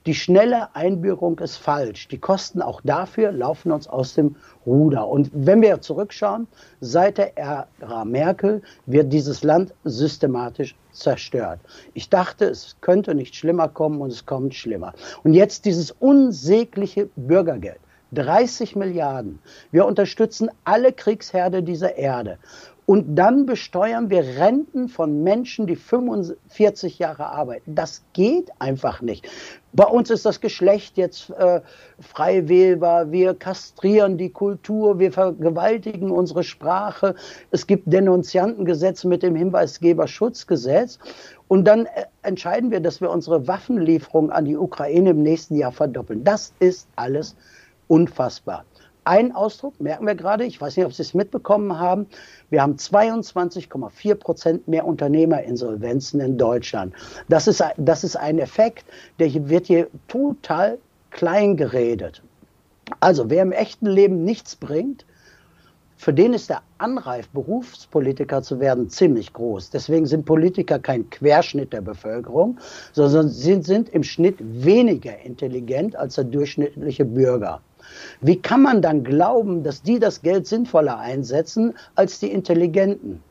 Die 0.07 0.15
schnelle 0.15 0.75
Einbürgerung 0.75 1.39
ist 1.39 1.57
falsch. 1.57 2.09
Die 2.09 2.19
Kosten 2.19 2.61
auch 2.61 2.81
dafür 2.83 3.31
laufen 3.31 3.71
uns 3.71 3.87
aus 3.87 4.15
dem 4.15 4.35
Ruder. 4.67 5.07
Und 5.07 5.31
wenn 5.33 5.63
wir 5.63 5.81
zurückschauen, 5.81 6.49
seit 6.81 7.19
der 7.19 7.39
Ära 7.39 8.05
Merkel 8.05 8.63
wird 8.87 9.13
dieses 9.13 9.45
Land 9.45 9.73
systematisch 9.85 10.75
zerstört. 10.91 11.61
Ich 11.95 12.09
dachte, 12.09 12.47
es 12.47 12.77
könnte 12.81 13.15
nicht 13.15 13.37
schlimmer 13.37 13.69
kommen 13.69 14.01
und 14.01 14.11
es 14.11 14.27
kommt 14.27 14.55
schlimmer. 14.55 14.93
Und 15.23 15.35
jetzt 15.35 15.65
dieses 15.67 15.93
unsägliche 15.93 17.09
Bürgergeld. 17.15 17.79
30 18.13 18.77
Milliarden. 18.77 19.39
Wir 19.71 19.87
unterstützen 19.87 20.51
alle 20.65 20.93
Kriegsherde 20.93 21.63
dieser 21.63 21.97
Erde. 21.97 22.39
Und 22.85 23.15
dann 23.15 23.47
besteuern 23.47 24.11
wir 24.11 24.23
Renten 24.23 24.89
von 24.89 25.23
Menschen, 25.23 25.67
die 25.67 25.77
45 25.77 26.99
Jahre 26.99 27.27
arbeiten. 27.27 27.75
Das 27.75 28.03
geht 28.12 28.51
einfach 28.59 29.03
nicht. 29.03 29.29
Bei 29.73 29.85
uns 29.85 30.11
ist 30.11 30.27
das 30.27 30.41
Geschlecht 30.41 30.99
jetzt 30.99 31.31
äh, 31.31 31.61
frei 32.01 32.49
wählbar. 32.49 33.12
Wir 33.12 33.35
kastrieren 33.35 34.19
die 34.19 34.31
Kultur, 34.31 34.99
wir 34.99 35.12
vergewaltigen 35.12 36.11
unsere 36.11 36.43
Sprache. 36.43 37.15
Es 37.51 37.67
gibt 37.67 37.91
Denunziantengesetze 37.93 39.07
mit 39.07 39.23
dem 39.23 39.37
Hinweisgeberschutzgesetz. 39.37 40.99
Und 41.49 41.65
dann 41.65 41.87
äh, 41.87 42.07
entscheiden 42.23 42.71
wir, 42.71 42.81
dass 42.81 43.01
wir 43.01 43.11
unsere 43.11 43.47
Waffenlieferung 43.47 44.31
an 44.31 44.45
die 44.45 44.57
Ukraine 44.57 45.11
im 45.11 45.23
nächsten 45.23 45.55
Jahr 45.55 45.73
verdoppeln. 45.73 46.25
Das 46.25 46.53
ist 46.59 46.89
alles 46.97 47.37
unfassbar. 47.89 48.65
Ein 49.05 49.35
Ausdruck 49.35 49.81
merken 49.81 50.07
wir 50.07 50.15
gerade, 50.15 50.45
ich 50.45 50.61
weiß 50.61 50.77
nicht, 50.77 50.87
ob 50.87 50.93
Sie 50.93 51.03
es 51.03 51.13
mitbekommen 51.13 51.79
haben, 51.79 52.07
wir 52.51 52.63
haben 52.63 52.77
22,4 52.77 54.15
Prozent 54.15 54.69
mehr 54.69 54.87
Unternehmerinsolvenzen 54.87 56.21
in 56.21 56.39
Deutschland. 56.39 56.95
Das 57.29 57.49
ist, 57.49 57.65
das 57.77 58.05
ist 58.05 58.17
ein 58.17 58.39
Effekt, 58.39 58.85
der 59.19 59.49
wird 59.49 59.67
hier 59.67 59.89
total 60.07 60.79
klein 61.11 61.57
geredet. 61.57 62.23
Also 63.01 63.29
wer 63.29 63.43
im 63.43 63.53
echten 63.53 63.87
Leben 63.87 64.25
nichts 64.25 64.55
bringt, 64.55 65.05
für 66.03 66.13
den 66.13 66.33
ist 66.33 66.51
der 66.51 66.63
Anreif, 66.79 67.29
Berufspolitiker 67.29 68.43
zu 68.43 68.59
werden, 68.59 68.91
ziemlich 68.91 69.33
groß. 69.33 69.71
Deswegen 69.71 70.05
sind 70.05 70.25
Politiker 70.25 70.81
kein 70.81 71.09
Querschnitt 71.11 71.73
der 71.73 71.81
Bevölkerung, 71.81 72.59
sondern 72.91 73.29
sie 73.29 73.63
sind 73.63 73.89
im 73.91 74.03
Schnitt 74.03 74.39
weniger 74.41 75.17
intelligent 75.21 75.95
als 75.95 76.17
der 76.17 76.25
durchschnittliche 76.25 77.05
Bürger. 77.05 77.61
Wie 78.21 78.35
kann 78.35 78.63
man 78.63 78.83
dann 78.83 79.05
glauben, 79.05 79.63
dass 79.63 79.81
die 79.81 80.01
das 80.01 80.23
Geld 80.23 80.49
sinnvoller 80.49 80.99
einsetzen 80.99 81.73
als 81.95 82.19
die 82.19 82.33
Intelligenten? 82.33 83.23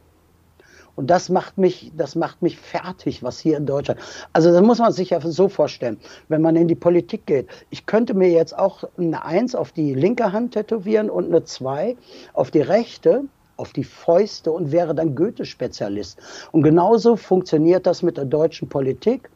Und 0.95 1.07
das 1.09 1.29
macht 1.29 1.57
mich, 1.57 1.91
das 1.95 2.15
macht 2.15 2.41
mich 2.41 2.57
fertig, 2.57 3.23
was 3.23 3.39
hier 3.39 3.57
in 3.57 3.65
Deutschland. 3.65 3.99
Also 4.33 4.51
das 4.51 4.61
muss 4.61 4.79
man 4.79 4.91
sich 4.91 5.11
ja 5.11 5.21
so 5.21 5.49
vorstellen, 5.49 5.97
wenn 6.27 6.41
man 6.41 6.55
in 6.55 6.67
die 6.67 6.75
Politik 6.75 7.25
geht. 7.25 7.47
Ich 7.69 7.85
könnte 7.85 8.13
mir 8.13 8.29
jetzt 8.29 8.57
auch 8.57 8.83
eine 8.97 9.23
Eins 9.23 9.55
auf 9.55 9.71
die 9.71 9.93
linke 9.93 10.31
Hand 10.31 10.53
tätowieren 10.53 11.09
und 11.09 11.25
eine 11.25 11.43
Zwei 11.43 11.95
auf 12.33 12.51
die 12.51 12.61
rechte 12.61 13.23
auf 13.57 13.73
die 13.73 13.83
Fäuste 13.83 14.51
und 14.51 14.71
wäre 14.71 14.95
dann 14.95 15.13
Goethe-Spezialist. 15.13 16.17
Und 16.51 16.63
genauso 16.63 17.15
funktioniert 17.15 17.85
das 17.85 18.01
mit 18.01 18.17
der 18.17 18.25
deutschen 18.25 18.67
Politik. 18.67 19.29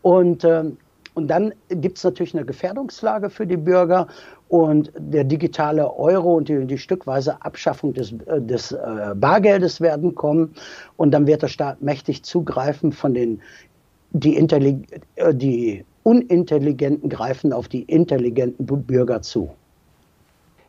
Und 0.00 0.44
äh, 0.44 0.64
und 1.16 1.28
dann 1.28 1.54
gibt 1.70 1.96
es 1.96 2.04
natürlich 2.04 2.34
eine 2.34 2.44
Gefährdungslage 2.44 3.30
für 3.30 3.46
die 3.46 3.56
Bürger 3.56 4.06
und 4.48 4.92
der 4.96 5.24
digitale 5.24 5.92
Euro 5.96 6.36
und 6.36 6.48
die, 6.48 6.66
die 6.66 6.78
stückweise 6.78 7.42
Abschaffung 7.42 7.92
des, 7.94 8.12
äh, 8.12 8.40
des 8.40 8.72
äh, 8.72 9.14
Bargeldes 9.14 9.80
werden 9.80 10.14
kommen. 10.14 10.54
Und 10.96 11.10
dann 11.12 11.26
wird 11.26 11.42
der 11.42 11.48
Staat 11.48 11.82
mächtig 11.82 12.22
zugreifen 12.22 12.92
von 12.92 13.14
den, 13.14 13.40
die, 14.10 14.36
Intellig 14.36 14.86
äh, 15.16 15.34
die 15.34 15.84
Unintelligenten 16.04 17.08
greifen 17.08 17.52
auf 17.52 17.66
die 17.66 17.82
intelligenten 17.82 18.64
Bürger 18.64 19.22
zu. 19.22 19.50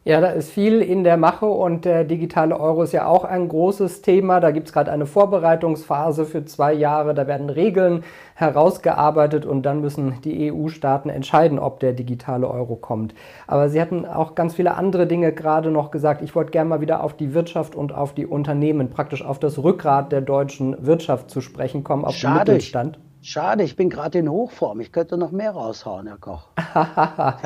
Ja, 0.08 0.22
da 0.22 0.28
ist 0.28 0.52
viel 0.52 0.82
in 0.82 1.04
der 1.04 1.18
Mache 1.18 1.48
und 1.48 1.84
der 1.84 2.06
digitale 2.06 2.58
Euro 2.58 2.84
ist 2.84 2.94
ja 2.94 3.08
auch 3.08 3.26
ein 3.26 3.50
großes 3.50 4.02
Thema. 4.02 4.40
Da 4.40 4.52
gibt 4.52 4.68
es 4.68 4.74
gerade 4.74 4.90
eine 4.90 5.06
Vorbereitungsphase 5.06 6.24
für 6.24 6.46
zwei 6.46 6.72
Jahre. 6.72 7.14
Da 7.14 7.28
werden 7.28 7.50
Regeln 7.50 8.06
herausgearbeitet 8.36 9.46
und 9.46 9.64
dann 9.64 9.82
müssen 9.82 10.22
die 10.24 10.50
EU-Staaten 10.50 11.10
entscheiden, 11.10 11.60
ob 11.60 11.82
der 11.82 11.92
digitale 11.92 12.50
Euro 12.50 12.78
kommt. 12.78 13.16
Aber 13.48 13.68
Sie 13.68 13.82
hatten 13.82 14.06
auch 14.06 14.34
ganz 14.34 14.56
viele 14.56 14.76
andere 14.76 15.08
Dinge 15.08 15.34
gerade 15.34 15.72
noch 15.72 15.92
gesagt. 15.92 16.22
Ich 16.22 16.34
wollte 16.36 16.52
gerne 16.52 16.70
mal 16.70 16.80
wieder 16.80 17.04
auf 17.04 17.14
die 17.14 17.34
Wirtschaft 17.34 17.76
und 17.76 17.94
auf 17.94 18.14
die 18.14 18.26
Unternehmen, 18.26 18.90
praktisch 18.90 19.26
auf 19.26 19.40
das 19.40 19.62
Rückgrat 19.62 20.14
der 20.14 20.22
deutschen 20.22 20.86
Wirtschaft 20.86 21.30
zu 21.30 21.42
sprechen 21.42 21.84
kommen, 21.84 22.06
auf 22.06 22.16
Schade. 22.16 22.46
den 22.46 22.54
Mittelstand. 22.54 22.98
Schade, 23.30 23.66
ich 23.66 23.76
bin 23.76 23.90
gerade 23.90 24.20
in 24.20 24.30
Hochform. 24.30 24.80
Ich 24.80 24.94
könnte 24.94 25.18
noch 25.18 25.32
mehr 25.32 25.52
raushauen, 25.52 26.08
Herr 26.08 26.18
Koch. 26.18 26.48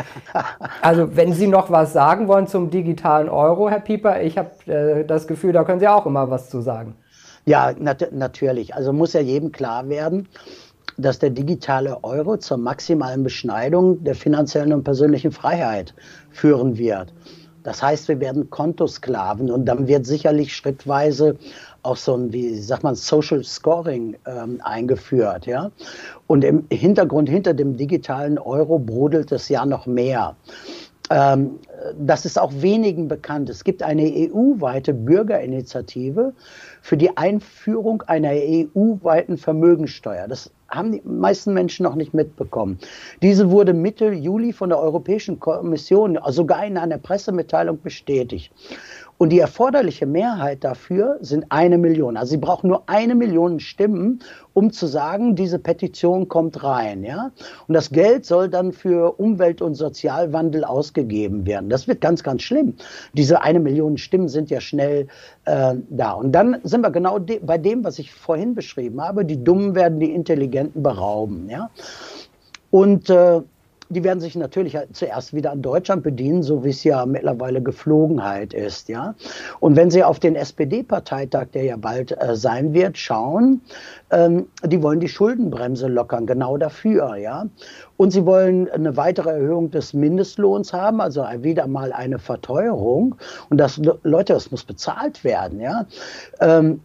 also, 0.84 1.16
wenn 1.16 1.34
Sie 1.34 1.48
noch 1.48 1.72
was 1.72 1.92
sagen 1.92 2.28
wollen 2.28 2.46
zum 2.46 2.70
digitalen 2.70 3.30
Euro, 3.30 3.68
Herr 3.68 3.80
Pieper, 3.80 4.22
ich 4.22 4.38
habe 4.38 4.52
äh, 4.72 5.04
das 5.04 5.26
Gefühl, 5.26 5.54
da 5.54 5.64
können 5.64 5.80
Sie 5.80 5.88
auch 5.88 6.06
immer 6.06 6.30
was 6.30 6.52
zu 6.52 6.62
sagen. 6.62 6.98
Ja, 7.48 7.74
nat 7.80 8.12
natürlich. 8.12 8.76
Also 8.76 8.94
muss 8.94 9.14
ja 9.14 9.22
jedem 9.22 9.52
klar 9.52 9.90
werden, 9.90 10.30
dass 10.98 11.18
der 11.18 11.32
digitale 11.32 12.04
Euro 12.04 12.38
zur 12.38 12.58
maximalen 12.58 13.24
Beschneidung 13.24 14.04
der 14.04 14.14
finanziellen 14.14 14.74
und 14.74 14.84
persönlichen 14.84 15.32
Freiheit 15.32 15.96
führen 16.30 16.78
wird. 16.78 17.12
Das 17.64 17.82
heißt, 17.82 18.08
wir 18.08 18.20
werden 18.20 18.50
Kontosklaven 18.50 19.50
und 19.50 19.66
dann 19.66 19.88
wird 19.88 20.06
sicherlich 20.06 20.56
schrittweise 20.56 21.38
auch 21.84 21.98
so 21.98 22.16
ein, 22.16 22.32
wie 22.32 22.56
sagt 22.58 22.84
man, 22.84 22.96
Social 22.96 23.44
Scoring 23.44 24.16
ähm, 24.26 24.60
eingeführt, 24.64 25.46
ja. 25.46 25.72
Und 26.28 26.44
im 26.44 26.66
Hintergrund, 26.72 27.30
hinter 27.30 27.54
dem 27.54 27.78
digitalen 27.78 28.38
Euro 28.38 28.80
brodelt 28.80 29.32
es 29.32 29.50
ja 29.50 29.66
noch 29.66 29.86
mehr. 29.86 30.36
Ähm, 31.12 31.60
das 31.98 32.26
ist 32.26 32.40
auch 32.40 32.52
wenigen 32.56 33.08
bekannt. 33.08 33.50
Es 33.50 33.64
gibt 33.64 33.84
eine 33.84 34.04
EU-weite 34.04 34.94
Bürgerinitiative 34.94 36.34
für 36.82 36.96
die 36.96 37.18
Einführung 37.18 38.02
einer 38.04 38.32
EU-weiten 38.32 39.38
Vermögensteuer. 39.38 40.28
Das 40.28 40.52
haben 40.70 40.94
die 40.94 41.02
meisten 41.04 41.54
Menschen 41.54 41.84
noch 41.84 41.96
nicht 41.96 42.14
mitbekommen. 42.14 42.80
Diese 43.22 43.52
wurde 43.52 43.74
Mitte 43.74 44.12
Juli 44.12 44.54
von 44.54 44.70
der 44.70 44.80
Europäischen 44.80 45.40
Kommission 45.40 46.18
sogar 46.30 46.66
in 46.66 46.78
einer 46.78 46.98
Pressemitteilung 46.98 47.82
bestätigt. 47.82 48.52
Und 49.22 49.30
die 49.30 49.38
erforderliche 49.38 50.08
Mehrheit 50.08 50.64
dafür 50.64 51.20
sind 51.22 51.46
eine 51.50 51.78
Million. 51.78 52.18
Also 52.18 52.32
sie 52.32 52.38
brauchen 52.38 52.70
nur 52.70 52.90
eine 52.90 53.14
Million 53.14 53.60
Stimmen, 53.60 54.24
um 54.56 54.72
zu 54.72 54.88
sagen, 54.88 55.36
diese 55.36 55.60
Petition 55.60 56.28
kommt 56.28 56.64
rein. 56.64 57.04
Ja? 57.04 57.30
Und 57.68 57.76
das 57.76 57.92
Geld 57.92 58.26
soll 58.26 58.50
dann 58.50 58.72
für 58.72 59.20
Umwelt- 59.20 59.62
und 59.62 59.76
Sozialwandel 59.76 60.64
ausgegeben 60.64 61.46
werden. 61.46 61.70
Das 61.70 61.88
wird 61.88 62.02
ganz, 62.02 62.24
ganz 62.24 62.42
schlimm. 62.42 62.74
Diese 63.14 63.44
eine 63.44 63.60
Million 63.60 64.00
Stimmen 64.00 64.28
sind 64.28 64.50
ja 64.50 64.60
schnell 64.60 65.06
äh, 65.46 65.76
da. 65.92 66.14
Und 66.14 66.32
dann 66.32 66.60
sind 66.64 66.82
wir 66.82 66.90
genau 66.90 67.20
de 67.20 67.42
bei 67.46 67.60
dem, 67.60 67.84
was 67.84 68.00
ich 68.00 68.12
vorhin 68.12 68.56
beschrieben 68.56 69.00
habe. 69.00 69.24
Die 69.24 69.44
Dummen 69.44 69.76
werden 69.76 70.00
die 70.00 70.16
Intelligenten 70.16 70.82
berauben. 70.82 71.48
Ja? 71.48 71.70
Und 72.72 73.12
äh, 73.12 73.42
die 73.92 74.04
werden 74.04 74.20
sich 74.20 74.36
natürlich 74.36 74.78
zuerst 74.94 75.34
wieder 75.34 75.52
an 75.52 75.62
Deutschland 75.62 76.04
bedienen, 76.04 76.44
so 76.44 76.64
wie 76.64 76.70
es 76.70 76.84
ja 76.84 77.06
mittlerweile 77.06 77.62
Geflogenheit 77.62 78.54
ist, 78.54 78.90
ja. 78.90 79.16
Und 79.60 79.76
wenn 79.76 79.92
Sie 79.92 80.04
auf 80.04 80.20
den 80.20 80.36
SPD-Parteitag, 80.36 81.48
der 81.54 81.64
ja 81.64 81.78
bald 81.78 82.12
äh, 82.22 82.36
sein 82.36 82.74
wird, 82.74 82.98
schauen, 82.98 83.62
ähm, 84.10 84.48
die 84.66 84.82
wollen 84.82 85.00
die 85.00 85.10
Schuldenbremse 85.10 85.88
lockern, 85.88 86.26
genau 86.26 86.58
dafür, 86.58 87.16
ja. 87.18 87.46
Und 87.98 88.12
sie 88.12 88.26
wollen 88.26 88.70
eine 88.72 88.98
weitere 88.98 89.30
Erhöhung 89.30 89.70
des 89.70 89.94
Mindestlohns 89.94 90.74
haben, 90.74 91.02
also 91.02 91.24
wieder 91.40 91.68
mal 91.68 91.94
eine 91.94 92.18
Verteuerung. 92.18 93.16
Und 93.50 93.58
das, 93.58 93.80
Leute, 94.04 94.34
das 94.34 94.50
muss 94.50 94.64
bezahlt 94.64 95.24
werden, 95.24 95.60
ja. 95.60 95.86
Ähm, 96.40 96.80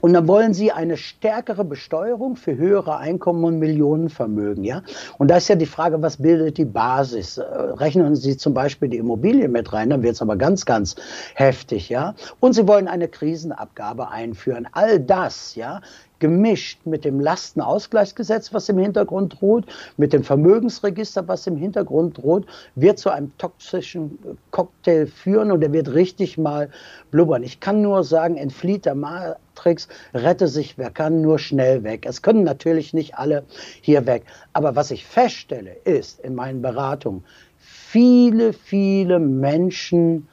und 0.00 0.12
dann 0.14 0.26
wollen 0.26 0.54
sie 0.54 0.72
eine 0.72 0.96
stärkere 0.96 1.64
Besteuerung 1.64 2.36
für 2.36 2.56
höhere 2.56 2.96
Einkommen 2.96 3.44
und 3.44 3.58
Millionenvermögen, 3.58 4.64
ja. 4.64 4.82
Und 5.18 5.28
da 5.28 5.36
ist 5.36 5.48
ja 5.48 5.54
die 5.54 5.66
Frage, 5.66 6.00
was 6.02 6.16
bildet 6.16 6.58
die 6.58 6.64
Basis? 6.64 7.38
Äh, 7.38 7.42
rechnen 7.42 8.16
Sie 8.16 8.36
zum 8.36 8.54
Beispiel 8.54 8.88
die 8.88 8.96
Immobilie 8.96 9.48
mit 9.48 9.72
rein, 9.72 9.90
dann 9.90 10.02
wird 10.02 10.14
es 10.14 10.22
aber 10.22 10.36
ganz, 10.36 10.64
ganz 10.64 10.96
heftig, 11.34 11.88
ja. 11.88 12.14
Und 12.40 12.54
sie 12.54 12.66
wollen 12.66 12.88
eine 12.88 13.08
Krisenabgabe 13.08 14.08
einführen. 14.10 14.66
All 14.72 14.98
das, 14.98 15.54
ja, 15.54 15.80
gemischt 16.22 16.78
mit 16.86 17.04
dem 17.04 17.18
Lastenausgleichsgesetz, 17.18 18.54
was 18.54 18.68
im 18.68 18.78
Hintergrund 18.78 19.40
droht, 19.40 19.64
mit 19.96 20.12
dem 20.12 20.22
Vermögensregister, 20.22 21.26
was 21.26 21.48
im 21.48 21.56
Hintergrund 21.56 22.18
droht, 22.18 22.46
wird 22.76 23.00
zu 23.00 23.10
einem 23.10 23.36
toxischen 23.38 24.20
Cocktail 24.52 25.08
führen 25.08 25.50
und 25.50 25.64
er 25.64 25.72
wird 25.72 25.92
richtig 25.92 26.38
mal 26.38 26.70
blubbern. 27.10 27.42
Ich 27.42 27.58
kann 27.58 27.82
nur 27.82 28.04
sagen, 28.04 28.36
entflieht 28.36 28.86
der 28.86 28.94
Matrix, 28.94 29.88
rette 30.14 30.46
sich, 30.46 30.78
wer 30.78 30.90
kann, 30.90 31.22
nur 31.22 31.40
schnell 31.40 31.82
weg. 31.82 32.06
Es 32.06 32.22
können 32.22 32.44
natürlich 32.44 32.94
nicht 32.94 33.16
alle 33.16 33.42
hier 33.80 34.06
weg. 34.06 34.22
Aber 34.52 34.76
was 34.76 34.92
ich 34.92 35.04
feststelle, 35.04 35.72
ist 35.82 36.20
in 36.20 36.36
meinen 36.36 36.62
Beratungen, 36.62 37.24
viele, 37.58 38.52
viele 38.52 39.18
Menschen 39.18 40.28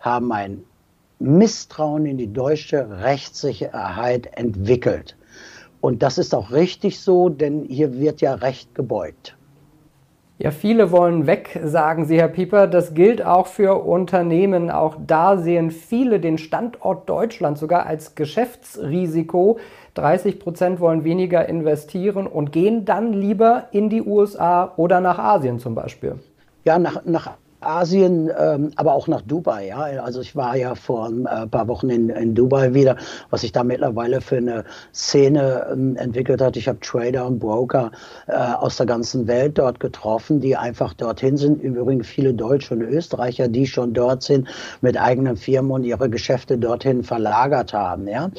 haben 0.00 0.32
ein 0.32 0.64
Misstrauen 1.18 2.06
in 2.06 2.16
die 2.16 2.32
deutsche 2.32 3.02
Rechtssicherheit 3.02 4.38
entwickelt. 4.38 5.16
Und 5.84 6.02
das 6.02 6.16
ist 6.16 6.34
auch 6.34 6.50
richtig 6.50 6.98
so, 6.98 7.28
denn 7.28 7.66
hier 7.68 8.00
wird 8.00 8.22
ja 8.22 8.32
Recht 8.32 8.74
gebeugt. 8.74 9.36
Ja, 10.38 10.50
viele 10.50 10.90
wollen 10.90 11.26
weg, 11.26 11.60
sagen 11.62 12.06
Sie, 12.06 12.16
Herr 12.16 12.28
Pieper. 12.28 12.68
Das 12.68 12.94
gilt 12.94 13.22
auch 13.22 13.46
für 13.46 13.84
Unternehmen. 13.84 14.70
Auch 14.70 14.96
da 15.06 15.36
sehen 15.36 15.70
viele 15.70 16.20
den 16.20 16.38
Standort 16.38 17.06
Deutschland 17.06 17.58
sogar 17.58 17.84
als 17.84 18.14
Geschäftsrisiko. 18.14 19.58
30 19.92 20.40
Prozent 20.40 20.80
wollen 20.80 21.04
weniger 21.04 21.46
investieren 21.50 22.26
und 22.26 22.50
gehen 22.50 22.86
dann 22.86 23.12
lieber 23.12 23.64
in 23.70 23.90
die 23.90 24.00
USA 24.00 24.72
oder 24.78 25.02
nach 25.02 25.18
Asien 25.18 25.58
zum 25.58 25.74
Beispiel. 25.74 26.18
Ja, 26.64 26.78
nach, 26.78 27.04
nach 27.04 27.32
Asien, 27.66 28.30
ähm, 28.38 28.70
aber 28.76 28.94
auch 28.94 29.08
nach 29.08 29.22
Dubai. 29.22 29.68
Ja? 29.68 29.78
Also 30.02 30.20
ich 30.20 30.36
war 30.36 30.56
ja 30.56 30.74
vor 30.74 31.06
ein 31.06 31.26
äh, 31.26 31.46
paar 31.46 31.68
Wochen 31.68 31.90
in, 31.90 32.08
in 32.10 32.34
Dubai 32.34 32.74
wieder, 32.74 32.96
was 33.30 33.42
sich 33.42 33.52
da 33.52 33.64
mittlerweile 33.64 34.20
für 34.20 34.36
eine 34.36 34.64
Szene 34.92 35.66
ähm, 35.72 35.96
entwickelt 35.96 36.40
hat. 36.40 36.56
Ich 36.56 36.68
habe 36.68 36.80
Trader 36.80 37.26
und 37.26 37.38
Broker 37.38 37.92
äh, 38.26 38.34
aus 38.34 38.76
der 38.76 38.86
ganzen 38.86 39.26
Welt 39.26 39.58
dort 39.58 39.80
getroffen, 39.80 40.40
die 40.40 40.56
einfach 40.56 40.94
dorthin 40.94 41.36
sind. 41.36 41.62
Übrigens 41.62 42.06
viele 42.06 42.34
Deutsche 42.34 42.74
und 42.74 42.82
Österreicher, 42.82 43.48
die 43.48 43.66
schon 43.66 43.94
dort 43.94 44.22
sind, 44.22 44.48
mit 44.80 45.00
eigenen 45.00 45.36
Firmen 45.36 45.72
und 45.72 45.84
ihre 45.84 46.10
Geschäfte 46.10 46.58
dorthin 46.58 47.02
verlagert 47.02 47.72
haben. 47.72 48.06
Ja? 48.08 48.30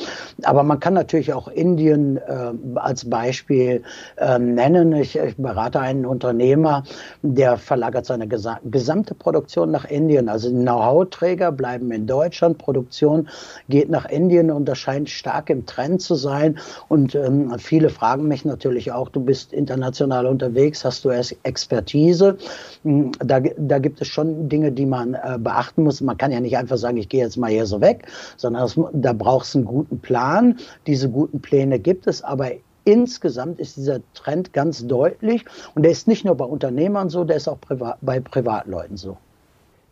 Aber 0.44 0.64
man 0.64 0.80
kann 0.80 0.94
natürlich 0.94 1.34
auch 1.34 1.48
Indien 1.48 2.18
äh, 2.18 2.52
als 2.76 3.10
Beispiel 3.10 3.84
äh, 4.18 4.40
nennen. 4.40 4.94
Ich, 4.94 5.18
ich 5.18 5.38
berate 5.38 5.80
einen 5.80 6.06
Unternehmer, 6.06 6.84
der 7.22 7.58
verlagert 7.58 8.06
seine 8.06 8.28
gesamte 8.28 9.15
Produktion 9.20 9.72
nach 9.72 9.86
Indien. 9.86 10.30
Also 10.30 10.50
Know-how-Träger 10.50 11.52
bleiben 11.52 11.92
in 11.92 12.08
Deutschland, 12.08 12.58
Produktion 12.58 13.28
geht 13.70 13.90
nach 13.90 14.06
Indien 14.06 14.52
und 14.52 14.66
das 14.66 14.78
scheint 14.78 15.10
stark 15.10 15.50
im 15.50 15.66
Trend 15.66 16.02
zu 16.02 16.16
sein. 16.16 16.58
Und 16.88 17.16
ähm, 17.16 17.54
viele 17.60 17.90
fragen 17.90 18.28
mich 18.28 18.46
natürlich 18.46 18.92
auch, 18.92 19.10
du 19.10 19.20
bist 19.20 19.54
international 19.54 20.26
unterwegs, 20.26 20.86
hast 20.86 21.06
du 21.06 21.10
Expertise? 21.10 22.38
Hm, 22.84 23.12
da, 23.20 23.40
da 23.40 23.80
gibt 23.80 24.02
es 24.02 24.08
schon 24.08 24.50
Dinge, 24.50 24.72
die 24.72 24.86
man 24.86 25.14
äh, 25.14 25.38
beachten 25.40 25.84
muss. 25.84 26.02
Man 26.02 26.18
kann 26.18 26.32
ja 26.32 26.40
nicht 26.40 26.58
einfach 26.58 26.78
sagen, 26.78 26.98
ich 26.98 27.10
gehe 27.10 27.24
jetzt 27.24 27.38
mal 27.38 27.50
hier 27.50 27.66
so 27.66 27.82
weg, 27.82 28.08
sondern 28.38 28.64
das, 28.64 28.80
da 28.94 29.14
braucht 29.14 29.46
es 29.46 29.56
einen 29.56 29.66
guten 29.66 30.00
Plan. 30.00 30.58
Diese 30.88 31.10
guten 31.10 31.42
Pläne 31.42 31.80
gibt 31.80 32.08
es, 32.08 32.24
aber 32.24 32.52
insgesamt 32.86 33.60
ist 33.60 33.78
dieser 33.78 34.00
Trend 34.14 34.54
ganz 34.54 34.88
deutlich 34.88 35.46
und 35.76 35.84
der 35.84 35.92
ist 35.92 36.08
nicht 36.08 36.24
nur 36.24 36.36
bei 36.36 36.46
Unternehmern 36.46 37.10
so, 37.10 37.24
der 37.24 37.36
ist 37.38 37.48
auch 37.48 37.60
privat, 37.60 37.98
bei 38.02 38.20
Privatleuten 38.20 38.98
so. 38.98 39.18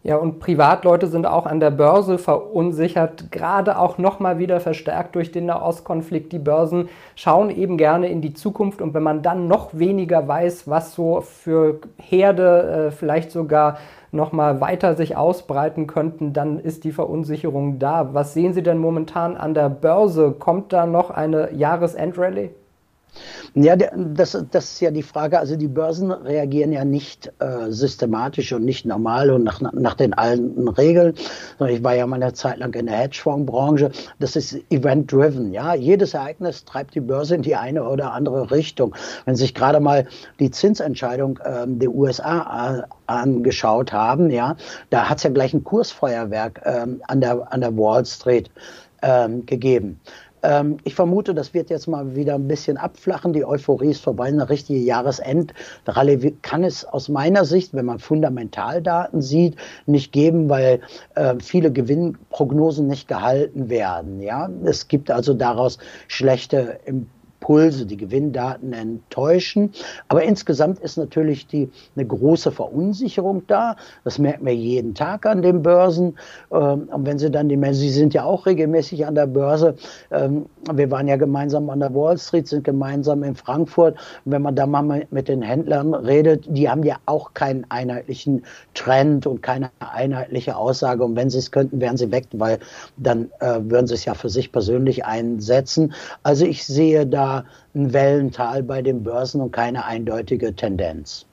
Ja, 0.05 0.17
und 0.17 0.39
Privatleute 0.39 1.07
sind 1.07 1.25
auch 1.25 1.45
an 1.45 1.61
der 1.61 1.71
Börse 1.71 2.17
verunsichert, 2.17 3.31
gerade 3.31 3.79
auch 3.79 3.97
nochmal 3.97 4.37
wieder 4.37 4.59
verstärkt 4.59 5.15
durch 5.15 5.31
den 5.31 5.45
Nahostkonflikt. 5.45 6.33
Die 6.33 6.39
Börsen 6.39 6.89
schauen 7.15 7.49
eben 7.49 7.77
gerne 7.77 8.09
in 8.09 8.19
die 8.19 8.33
Zukunft 8.33 8.81
und 8.81 8.93
wenn 8.93 9.03
man 9.03 9.21
dann 9.21 9.47
noch 9.47 9.69
weniger 9.71 10.27
weiß, 10.27 10.67
was 10.67 10.93
so 10.93 11.21
für 11.21 11.79
Herde 11.95 12.87
äh, 12.89 12.91
vielleicht 12.91 13.31
sogar 13.31 13.77
nochmal 14.11 14.59
weiter 14.59 14.95
sich 14.95 15.15
ausbreiten 15.15 15.87
könnten, 15.87 16.33
dann 16.33 16.59
ist 16.59 16.83
die 16.83 16.91
Verunsicherung 16.91 17.79
da. 17.79 18.13
Was 18.13 18.33
sehen 18.33 18.53
Sie 18.53 18.61
denn 18.61 18.79
momentan 18.79 19.37
an 19.37 19.53
der 19.53 19.69
Börse? 19.69 20.35
Kommt 20.37 20.73
da 20.73 20.85
noch 20.85 21.11
eine 21.11 21.53
Jahresendrallye? 21.53 22.49
Ja, 23.55 23.75
das, 23.75 24.37
das 24.51 24.65
ist 24.73 24.79
ja 24.79 24.91
die 24.91 25.03
Frage. 25.03 25.37
Also 25.37 25.55
die 25.55 25.67
Börsen 25.67 26.11
reagieren 26.11 26.71
ja 26.71 26.83
nicht 26.83 27.31
äh, 27.39 27.69
systematisch 27.69 28.51
und 28.51 28.65
nicht 28.65 28.85
normal 28.85 29.29
und 29.29 29.43
nach, 29.43 29.61
nach 29.61 29.93
den 29.93 30.13
alten 30.13 30.67
Regeln. 30.67 31.13
Ich 31.67 31.83
war 31.83 31.95
ja 31.95 32.07
mal 32.07 32.21
eine 32.21 32.33
Zeit 32.33 32.57
lang 32.57 32.73
in 32.73 32.87
der 32.87 32.97
Hedgefondsbranche. 32.97 33.91
Das 34.19 34.35
ist 34.35 34.57
event-driven. 34.71 35.53
Ja, 35.53 35.75
jedes 35.75 36.13
Ereignis 36.13 36.65
treibt 36.65 36.95
die 36.95 36.99
Börse 36.99 37.35
in 37.35 37.43
die 37.43 37.55
eine 37.55 37.87
oder 37.87 38.13
andere 38.13 38.49
Richtung. 38.49 38.95
Wenn 39.25 39.35
sich 39.35 39.53
gerade 39.53 39.79
mal 39.79 40.07
die 40.39 40.49
Zinsentscheidung 40.49 41.37
äh, 41.43 41.65
der 41.67 41.91
USA 41.91 42.79
äh, 42.79 42.83
angeschaut 43.05 43.93
haben, 43.93 44.31
ja, 44.31 44.55
da 44.89 45.09
hat 45.09 45.17
es 45.17 45.23
ja 45.23 45.29
gleich 45.29 45.53
ein 45.53 45.63
Kursfeuerwerk 45.63 46.61
ähm, 46.65 47.01
an, 47.07 47.21
der, 47.21 47.51
an 47.51 47.61
der 47.61 47.77
Wall 47.77 48.05
Street 48.05 48.49
ähm, 49.03 49.45
gegeben. 49.45 49.99
Ähm, 50.43 50.77
ich 50.83 50.93
vermute, 50.93 51.33
das 51.33 51.53
wird 51.53 51.69
jetzt 51.69 51.87
mal 51.87 52.15
wieder 52.15 52.35
ein 52.35 52.47
bisschen 52.47 52.77
abflachen. 52.77 53.33
Die 53.33 53.45
Euphorie 53.45 53.89
ist 53.89 54.03
vorbei. 54.03 54.25
Eine 54.25 54.49
richtige 54.49 54.79
Jahresendrallye 54.79 56.33
kann 56.41 56.63
es 56.63 56.85
aus 56.85 57.09
meiner 57.09 57.45
Sicht, 57.45 57.73
wenn 57.73 57.85
man 57.85 57.99
Fundamentaldaten 57.99 59.21
sieht, 59.21 59.55
nicht 59.85 60.11
geben, 60.11 60.49
weil 60.49 60.81
äh, 61.15 61.35
viele 61.39 61.71
Gewinnprognosen 61.71 62.87
nicht 62.87 63.07
gehalten 63.07 63.69
werden. 63.69 64.21
Ja, 64.21 64.49
es 64.65 64.87
gibt 64.87 65.09
also 65.09 65.33
daraus 65.33 65.77
schlechte 66.07 66.79
Impulse, 66.85 67.22
die 67.85 67.97
Gewinndaten 67.97 68.73
enttäuschen. 68.73 69.71
Aber 70.07 70.23
insgesamt 70.23 70.79
ist 70.79 70.97
natürlich 70.97 71.47
die, 71.47 71.69
eine 71.95 72.05
große 72.05 72.51
Verunsicherung 72.51 73.43
da. 73.47 73.75
Das 74.03 74.19
merken 74.19 74.45
wir 74.45 74.55
jeden 74.55 74.93
Tag 74.93 75.25
an 75.25 75.41
den 75.41 75.61
Börsen. 75.61 76.17
Ähm, 76.51 76.89
und 76.91 77.05
wenn 77.05 77.19
Sie 77.19 77.29
dann 77.29 77.49
die 77.49 77.57
Menschen, 77.57 77.81
Sie 77.81 77.89
sind 77.89 78.13
ja 78.13 78.23
auch 78.23 78.45
regelmäßig 78.45 79.05
an 79.05 79.15
der 79.15 79.27
Börse. 79.27 79.75
Ähm, 80.11 80.45
wir 80.71 80.89
waren 80.91 81.07
ja 81.07 81.17
gemeinsam 81.17 81.69
an 81.69 81.79
der 81.79 81.93
Wall 81.93 82.17
Street, 82.17 82.47
sind 82.47 82.63
gemeinsam 82.63 83.23
in 83.23 83.35
Frankfurt. 83.35 83.95
Und 84.25 84.31
wenn 84.31 84.41
man 84.41 84.55
da 84.55 84.65
mal 84.65 85.05
mit 85.11 85.27
den 85.27 85.41
Händlern 85.41 85.93
redet, 85.93 86.45
die 86.47 86.69
haben 86.69 86.83
ja 86.83 86.97
auch 87.05 87.33
keinen 87.33 87.65
einheitlichen 87.69 88.45
Trend 88.73 89.27
und 89.27 89.41
keine 89.41 89.71
einheitliche 89.79 90.55
Aussage. 90.55 91.03
Und 91.03 91.15
wenn 91.15 91.29
sie 91.29 91.39
es 91.39 91.51
könnten, 91.51 91.81
wären 91.81 91.97
sie 91.97 92.11
weg, 92.11 92.27
weil 92.33 92.59
dann 92.97 93.29
äh, 93.39 93.59
würden 93.59 93.87
sie 93.87 93.95
es 93.95 94.05
ja 94.05 94.13
für 94.13 94.29
sich 94.29 94.51
persönlich 94.51 95.05
einsetzen. 95.05 95.93
Also 96.23 96.45
ich 96.45 96.65
sehe 96.65 97.05
da 97.05 97.32
ein 97.75 97.93
Wellental 97.93 98.63
bei 98.63 98.81
den 98.81 99.03
Börsen 99.03 99.41
und 99.41 99.51
keine 99.51 99.85
eindeutige 99.85 100.55
Tendenz. 100.55 101.25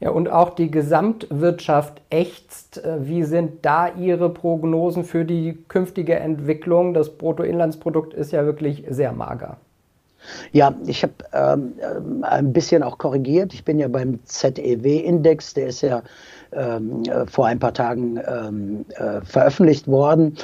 Ja, 0.00 0.10
und 0.10 0.28
auch 0.28 0.50
die 0.50 0.68
Gesamtwirtschaft 0.68 2.02
ächzt. 2.10 2.84
Äh, 2.84 3.06
wie 3.06 3.22
sind 3.22 3.64
da 3.64 3.88
Ihre 3.88 4.30
Prognosen 4.30 5.04
für 5.04 5.24
die 5.24 5.56
künftige 5.68 6.16
Entwicklung? 6.16 6.92
Das 6.92 7.10
Bruttoinlandsprodukt 7.10 8.12
ist 8.12 8.32
ja 8.32 8.44
wirklich 8.44 8.84
sehr 8.88 9.12
mager. 9.12 9.58
Ja, 10.50 10.74
ich 10.86 11.04
habe 11.04 11.14
ähm, 11.32 11.74
äh, 11.78 12.26
ein 12.26 12.52
bisschen 12.52 12.82
auch 12.82 12.98
korrigiert. 12.98 13.54
Ich 13.54 13.64
bin 13.64 13.78
ja 13.78 13.86
beim 13.88 14.18
ZEW-Index, 14.24 15.54
der 15.54 15.68
ist 15.68 15.82
ja 15.82 16.02
ähm, 16.52 17.02
äh, 17.04 17.26
vor 17.26 17.46
ein 17.46 17.58
paar 17.58 17.74
Tagen 17.74 18.20
ähm, 18.26 18.84
äh, 18.96 19.20
veröffentlicht 19.22 19.86
worden. 19.88 20.36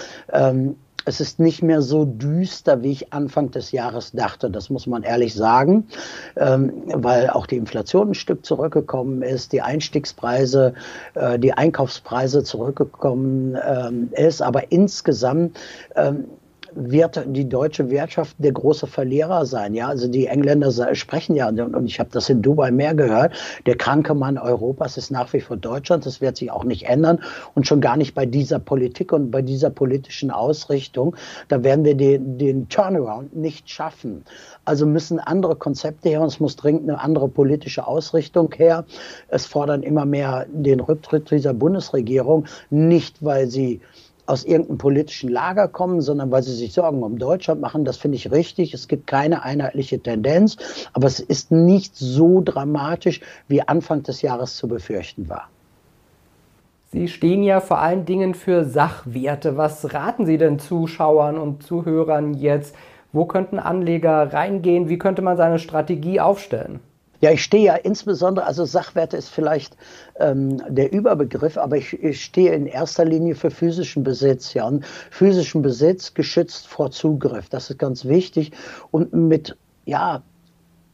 Es 1.09 1.23
ist 1.23 1.41
nicht 1.41 1.63
mehr 1.63 1.81
so 1.81 2.05
düster, 2.05 2.83
wie 2.83 2.93
ich 2.93 3.15
Anfang 3.15 3.51
des 3.51 3.73
Jahres 3.73 4.13
dachte. 4.13 4.51
Das 4.51 4.69
muss 4.69 4.87
man 4.87 5.05
ehrlich 5.05 5.35
sagen, 5.35 5.87
ähm, 6.37 6.83
weil 6.85 7.31
auch 7.31 7.47
die 7.47 7.57
Inflation 7.57 8.11
ein 8.11 8.15
Stück 8.15 8.45
zurückgekommen 8.45 9.23
ist, 9.23 9.53
die 9.53 9.63
Einstiegspreise, 9.63 10.75
äh, 11.15 11.39
die 11.39 11.55
Einkaufspreise 11.55 12.45
zurückgekommen 12.45 13.57
ähm, 13.67 14.11
ist. 14.13 14.43
Aber 14.43 14.71
insgesamt 14.71 15.59
ähm, 15.97 16.27
wird 16.79 17.25
die 17.27 17.49
deutsche 17.49 17.91
Wirtschaft 17.91 18.37
der 18.39 18.53
große 18.53 18.87
Verlierer 18.87 19.47
sein. 19.47 19.75
Ja, 19.75 19.89
also 19.89 20.09
die 20.09 20.27
Engländer 20.27 20.71
sprechen 20.95 21.35
ja, 21.35 21.49
und 21.49 21.87
ich 21.87 21.99
habe 21.99 22.11
das 22.13 22.29
in 22.29 22.41
Dubai 22.41 22.71
mehr 22.71 22.95
gehört, 22.95 23.33
der 23.67 23.77
kranke 23.77 24.15
Mann 24.15 24.39
Europas 24.39 24.97
ist 24.97 25.11
nach 25.11 25.33
wie 25.33 25.41
vor 25.41 25.57
Deutschland. 25.57 26.07
Das 26.07 26.21
wird 26.21 26.37
sich 26.37 26.51
auch 26.51 26.65
nicht 26.65 26.85
ändern 26.85 27.21
und 27.55 27.67
schon 27.67 27.81
gar 27.81 27.97
nicht 27.97 28.15
bei 28.15 28.27
dieser 28.27 28.59
Politik 28.59 29.13
und 29.13 29.31
bei 29.31 29.43
dieser 29.43 29.71
politischen 29.71 30.31
Ausrichtung. 30.31 31.17
Da 31.49 31.65
werden 31.65 31.85
wir 31.85 31.97
den, 31.97 32.39
den 32.39 32.69
Turnaround 32.69 33.35
nicht 33.37 33.69
schaffen. 33.69 34.25
Also 34.65 34.87
müssen 34.87 35.19
andere 35.19 35.57
Konzepte 35.57 36.09
her 36.09 36.21
und 36.21 36.29
es 36.29 36.41
muss 36.41 36.57
dringend 36.57 36.89
eine 36.89 37.01
andere 37.01 37.29
politische 37.29 37.87
Ausrichtung 37.87 38.53
her. 38.57 38.85
Es 39.29 39.47
fordern 39.47 39.83
immer 39.83 40.05
mehr 40.05 40.47
den 40.53 40.81
Rücktritt 40.81 41.31
dieser 41.31 41.55
Bundesregierung, 41.55 42.47
nicht 42.71 43.25
weil 43.25 43.49
sie 43.49 43.81
aus 44.29 44.45
irgendeinem 44.45 44.79
politischen 44.79 45.31
Lager 45.31 45.69
kommen, 45.69 46.01
sondern 46.01 46.31
weil 46.31 46.43
sie 46.43 46.55
sich 46.55 46.73
Sorgen 46.73 47.03
um 47.03 47.19
Deutschland 47.19 47.61
machen. 47.61 47.85
Das 47.85 47.97
finde 47.97 48.17
ich 48.17 48.31
richtig. 48.31 48.75
Es 48.75 48.89
gibt 48.89 49.07
keine 49.07 49.43
einheitliche 49.43 50.01
Tendenz, 50.01 50.57
aber 50.93 51.07
es 51.07 51.21
ist 51.21 51.51
nicht 51.51 51.97
so 51.97 52.43
dramatisch, 52.45 53.21
wie 53.49 53.63
Anfang 53.63 54.03
des 54.03 54.23
Jahres 54.23 54.57
zu 54.57 54.69
befürchten 54.69 55.29
war. 55.29 55.49
Sie 56.91 57.09
stehen 57.09 57.43
ja 57.43 57.61
vor 57.61 57.81
allen 57.81 58.05
Dingen 58.07 58.35
für 58.35 58.65
Sachwerte. 58.65 59.57
Was 59.57 59.93
raten 59.93 60.25
Sie 60.25 60.39
denn 60.39 60.59
Zuschauern 60.59 61.37
und 61.37 61.63
Zuhörern 61.63 62.35
jetzt? 62.35 62.75
Wo 63.13 63.25
könnten 63.27 63.59
Anleger 63.59 64.33
reingehen? 64.33 64.89
Wie 64.89 64.99
könnte 64.99 65.23
man 65.23 65.37
seine 65.37 65.59
Strategie 65.59 66.21
aufstellen? 66.21 66.81
Ja, 67.21 67.33
ich 67.33 67.43
stehe 67.43 67.65
ja 67.65 67.75
insbesondere, 67.75 68.47
also 68.47 68.65
Sachwerte 68.65 69.17
ist 69.17 69.29
vielleicht 69.29 69.77
ähm, 70.21 70.63
der 70.69 70.93
Überbegriff, 70.93 71.59
aber 71.59 71.77
ich, 71.77 71.93
ich 72.01 72.25
stehe 72.25 72.53
in 72.53 72.67
erster 72.67 73.05
Linie 73.05 73.35
für 73.35 73.51
physischen 73.51 74.05
Besitz, 74.05 74.55
ja, 74.55 74.67
und 74.67 74.85
physischen 75.11 75.63
Besitz 75.63 76.15
geschützt 76.15 76.69
vor 76.69 76.93
Zugriff. 76.93 77.49
Das 77.49 77.71
ist 77.71 77.79
ganz 77.79 78.05
wichtig 78.05 78.53
und 78.93 79.13
mit 79.13 79.57
ja 79.85 80.23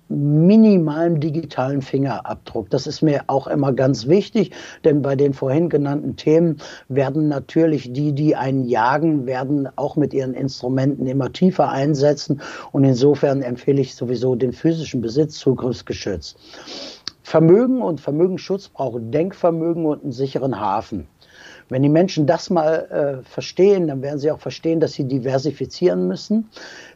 minimalen 0.08 1.20
digitalen 1.20 1.82
Fingerabdruck. 1.82 2.70
Das 2.70 2.86
ist 2.86 3.02
mir 3.02 3.24
auch 3.26 3.46
immer 3.46 3.72
ganz 3.72 4.06
wichtig, 4.06 4.52
denn 4.84 5.02
bei 5.02 5.16
den 5.16 5.32
vorhin 5.32 5.68
genannten 5.68 6.16
Themen 6.16 6.58
werden 6.88 7.28
natürlich 7.28 7.92
die, 7.92 8.12
die 8.12 8.36
einen 8.36 8.64
jagen, 8.64 9.26
werden 9.26 9.68
auch 9.76 9.96
mit 9.96 10.12
ihren 10.12 10.34
Instrumenten 10.34 11.06
immer 11.06 11.32
tiefer 11.32 11.70
einsetzen 11.70 12.40
und 12.72 12.84
insofern 12.84 13.42
empfehle 13.42 13.80
ich 13.80 13.94
sowieso 13.94 14.34
den 14.34 14.52
physischen 14.52 15.00
Besitz 15.00 15.38
zugriffsgeschützt. 15.38 16.36
Vermögen 17.22 17.80
und 17.80 18.00
Vermögensschutz 18.02 18.68
brauchen 18.68 19.10
Denkvermögen 19.10 19.86
und 19.86 20.02
einen 20.02 20.12
sicheren 20.12 20.60
Hafen. 20.60 21.08
Wenn 21.70 21.82
die 21.82 21.88
Menschen 21.88 22.26
das 22.26 22.50
mal 22.50 23.22
äh, 23.24 23.28
verstehen, 23.28 23.88
dann 23.88 24.02
werden 24.02 24.18
sie 24.18 24.30
auch 24.30 24.40
verstehen, 24.40 24.80
dass 24.80 24.92
sie 24.92 25.08
diversifizieren 25.08 26.06
müssen. 26.06 26.50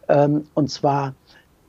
Ähm, 0.09 0.44
und 0.53 0.71
zwar 0.71 1.14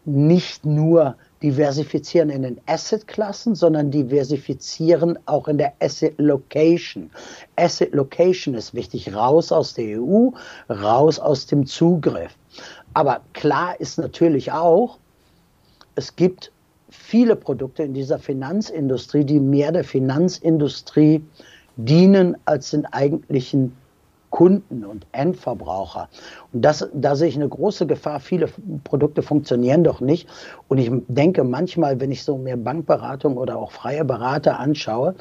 nicht 0.04 0.66
nur 0.66 1.16
diversifizieren 1.42 2.30
in 2.30 2.44
den 2.44 2.62
Asset-Klassen, 2.66 3.56
sondern 3.56 3.92
diversifizieren 3.92 5.18
auch 5.26 5.48
in 5.48 5.58
der 5.58 5.74
Asset-Location. 5.80 7.10
Asset-Location 7.56 8.56
ist 8.56 8.74
wichtig, 8.74 9.14
raus 9.14 9.52
aus 9.52 9.74
der 9.74 10.02
EU, 10.02 10.30
raus 10.70 11.20
aus 11.20 11.46
dem 11.46 11.66
Zugriff. 11.66 12.36
Aber 12.94 13.22
klar 13.34 13.80
ist 13.80 13.98
natürlich 13.98 14.52
auch, 14.52 14.98
es 15.96 16.16
gibt 16.16 16.52
viele 16.90 17.36
Produkte 17.36 17.84
in 17.84 17.94
dieser 17.94 18.20
Finanzindustrie, 18.20 19.24
die 19.24 19.40
mehr 19.40 19.72
der 19.72 19.84
Finanzindustrie 19.84 21.24
dienen 21.78 22.36
als 22.46 22.72
den 22.72 22.86
eigentlichen 22.88 23.76
Kunden 24.30 24.86
und 24.86 25.06
Endverbraucher. 25.12 26.10
Und 26.54 26.64
das, 26.64 26.88
da 26.94 27.16
sehe 27.16 27.30
ich 27.30 27.36
eine 27.36 27.50
große 27.50 27.88
Gefahr. 27.88 28.20
Viele 28.20 28.48
Produkte 28.84 29.22
funktionieren 29.22 29.84
doch 29.84 30.02
nicht. 30.02 30.28
Und 30.68 30.78
ich 30.78 30.92
denke 31.08 31.44
manchmal, 31.44 32.00
wenn 32.00 32.12
ich 32.12 32.24
so 32.24 32.38
mir 32.38 32.58
Bankberatung 32.58 33.38
oder 33.38 33.58
auch 33.58 33.72
freie 33.72 34.06
Berater 34.06 34.60
anschaue, 34.60 35.16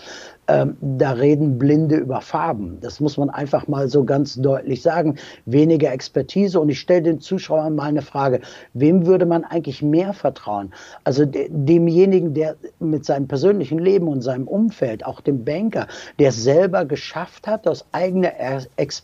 ähm, 0.48 0.76
da 0.80 1.12
reden 1.12 1.58
Blinde 1.58 1.96
über 1.96 2.22
Farben. 2.22 2.78
Das 2.80 3.00
muss 3.00 3.18
man 3.18 3.28
einfach 3.28 3.68
mal 3.68 3.88
so 3.88 4.04
ganz 4.04 4.36
deutlich 4.36 4.80
sagen. 4.80 5.18
Weniger 5.44 5.92
Expertise. 5.92 6.58
Und 6.58 6.70
ich 6.70 6.80
stelle 6.80 7.02
den 7.02 7.20
Zuschauern 7.20 7.74
mal 7.74 7.84
eine 7.84 8.02
Frage. 8.02 8.40
Wem 8.72 9.06
würde 9.06 9.26
man 9.26 9.44
eigentlich 9.44 9.82
mehr 9.82 10.14
vertrauen? 10.14 10.72
Also 11.04 11.26
de 11.26 11.48
demjenigen, 11.50 12.32
der 12.32 12.56
mit 12.78 13.04
seinem 13.04 13.28
persönlichen 13.28 13.78
Leben 13.78 14.08
und 14.08 14.22
seinem 14.22 14.48
Umfeld, 14.48 15.04
auch 15.04 15.20
dem 15.20 15.44
Banker, 15.44 15.86
der 16.18 16.30
es 16.30 16.42
selber 16.42 16.86
geschafft 16.86 17.46
hat, 17.46 17.68
aus 17.68 17.84
eigener 17.92 18.32
Expertise, 18.76 18.97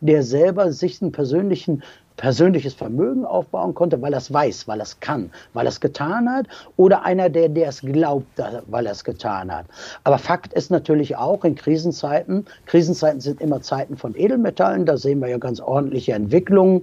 der 0.00 0.22
selber 0.22 0.72
sich 0.72 1.00
einen 1.02 1.12
persönlichen 1.12 1.82
persönliches 2.16 2.74
Vermögen 2.74 3.24
aufbauen 3.24 3.74
konnte, 3.74 4.00
weil 4.00 4.12
er 4.12 4.18
es 4.18 4.32
weiß, 4.32 4.68
weil 4.68 4.80
er 4.80 4.84
es 4.84 5.00
kann, 5.00 5.30
weil 5.52 5.66
er 5.66 5.70
es 5.70 5.80
getan 5.80 6.30
hat, 6.30 6.46
oder 6.76 7.02
einer, 7.02 7.28
der, 7.28 7.48
der 7.48 7.68
es 7.68 7.80
glaubt, 7.80 8.40
weil 8.66 8.86
er 8.86 8.92
es 8.92 9.04
getan 9.04 9.52
hat. 9.52 9.66
Aber 10.04 10.18
Fakt 10.18 10.52
ist 10.52 10.70
natürlich 10.70 11.16
auch 11.16 11.44
in 11.44 11.54
Krisenzeiten, 11.54 12.46
Krisenzeiten 12.66 13.20
sind 13.20 13.40
immer 13.40 13.60
Zeiten 13.62 13.96
von 13.96 14.14
Edelmetallen, 14.14 14.86
da 14.86 14.96
sehen 14.96 15.20
wir 15.20 15.28
ja 15.28 15.38
ganz 15.38 15.60
ordentliche 15.60 16.12
Entwicklungen. 16.12 16.82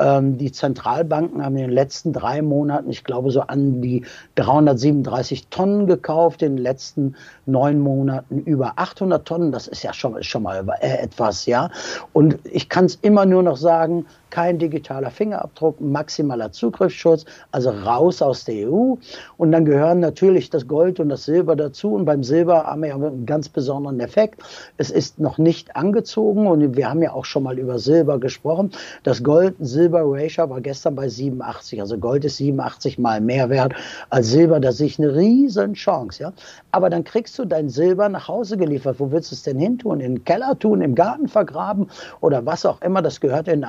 Ähm, 0.00 0.38
die 0.38 0.50
Zentralbanken 0.50 1.44
haben 1.44 1.56
in 1.56 1.64
den 1.64 1.70
letzten 1.70 2.14
drei 2.14 2.40
Monaten, 2.40 2.88
ich 2.88 3.04
glaube, 3.04 3.30
so 3.30 3.42
an 3.42 3.82
die 3.82 4.06
337 4.36 5.48
Tonnen 5.48 5.86
gekauft, 5.86 6.40
in 6.40 6.56
den 6.56 6.62
letzten 6.62 7.16
neun 7.44 7.80
Monaten 7.80 8.38
über 8.40 8.72
800 8.76 9.26
Tonnen. 9.26 9.52
Das 9.52 9.68
ist 9.68 9.82
ja 9.82 9.92
schon, 9.92 10.22
schon 10.22 10.42
mal 10.42 10.66
äh, 10.80 11.02
etwas, 11.02 11.44
ja. 11.44 11.70
Und 12.14 12.38
ich 12.44 12.70
kann 12.70 12.86
es 12.86 12.94
immer 13.02 13.26
nur 13.26 13.42
noch 13.42 13.58
sagen, 13.58 14.06
kein 14.30 14.58
digitaler 14.58 15.10
Fingerabdruck, 15.10 15.80
maximaler 15.80 16.52
Zugriffsschutz, 16.52 17.24
also 17.52 17.70
raus 17.70 18.22
aus 18.22 18.44
der 18.44 18.68
EU. 18.68 18.94
Und 19.36 19.52
dann 19.52 19.64
gehören 19.64 20.00
natürlich 20.00 20.50
das 20.50 20.66
Gold 20.66 21.00
und 21.00 21.08
das 21.08 21.24
Silber 21.24 21.56
dazu. 21.56 21.94
Und 21.94 22.04
beim 22.04 22.22
Silber 22.22 22.64
haben 22.64 22.82
wir 22.82 22.90
ja 22.90 22.94
einen 22.94 23.26
ganz 23.26 23.48
besonderen 23.48 24.00
Effekt. 24.00 24.42
Es 24.76 24.90
ist 24.90 25.18
noch 25.18 25.38
nicht 25.38 25.76
angezogen 25.76 26.46
und 26.46 26.76
wir 26.76 26.88
haben 26.88 27.02
ja 27.02 27.12
auch 27.12 27.24
schon 27.24 27.42
mal 27.42 27.58
über 27.58 27.78
Silber 27.78 28.18
gesprochen. 28.18 28.70
Das 29.02 29.22
Gold-Silber-Ratio 29.22 30.48
war 30.48 30.60
gestern 30.60 30.94
bei 30.94 31.08
87. 31.08 31.80
Also 31.80 31.98
Gold 31.98 32.24
ist 32.24 32.36
87 32.36 32.98
mal 32.98 33.20
mehr 33.20 33.50
wert 33.50 33.74
als 34.10 34.28
Silber. 34.28 34.60
Da 34.60 34.72
sehe 34.72 34.86
ich 34.86 34.98
eine 34.98 35.14
riesen 35.14 35.74
Chance. 35.74 36.22
Ja? 36.22 36.32
Aber 36.70 36.90
dann 36.90 37.04
kriegst 37.04 37.38
du 37.38 37.44
dein 37.44 37.68
Silber 37.68 38.08
nach 38.08 38.28
Hause 38.28 38.56
geliefert. 38.56 39.00
Wo 39.00 39.10
willst 39.10 39.30
du 39.30 39.34
es 39.34 39.42
denn 39.42 39.58
hin 39.58 39.78
tun? 39.78 40.00
In 40.00 40.16
den 40.16 40.24
Keller 40.24 40.58
tun, 40.58 40.80
im 40.82 40.94
Garten 40.94 41.28
vergraben 41.28 41.88
oder 42.20 42.44
was 42.46 42.66
auch 42.66 42.80
immer. 42.82 43.02
Das 43.02 43.20
gehört 43.20 43.48
in 43.48 43.64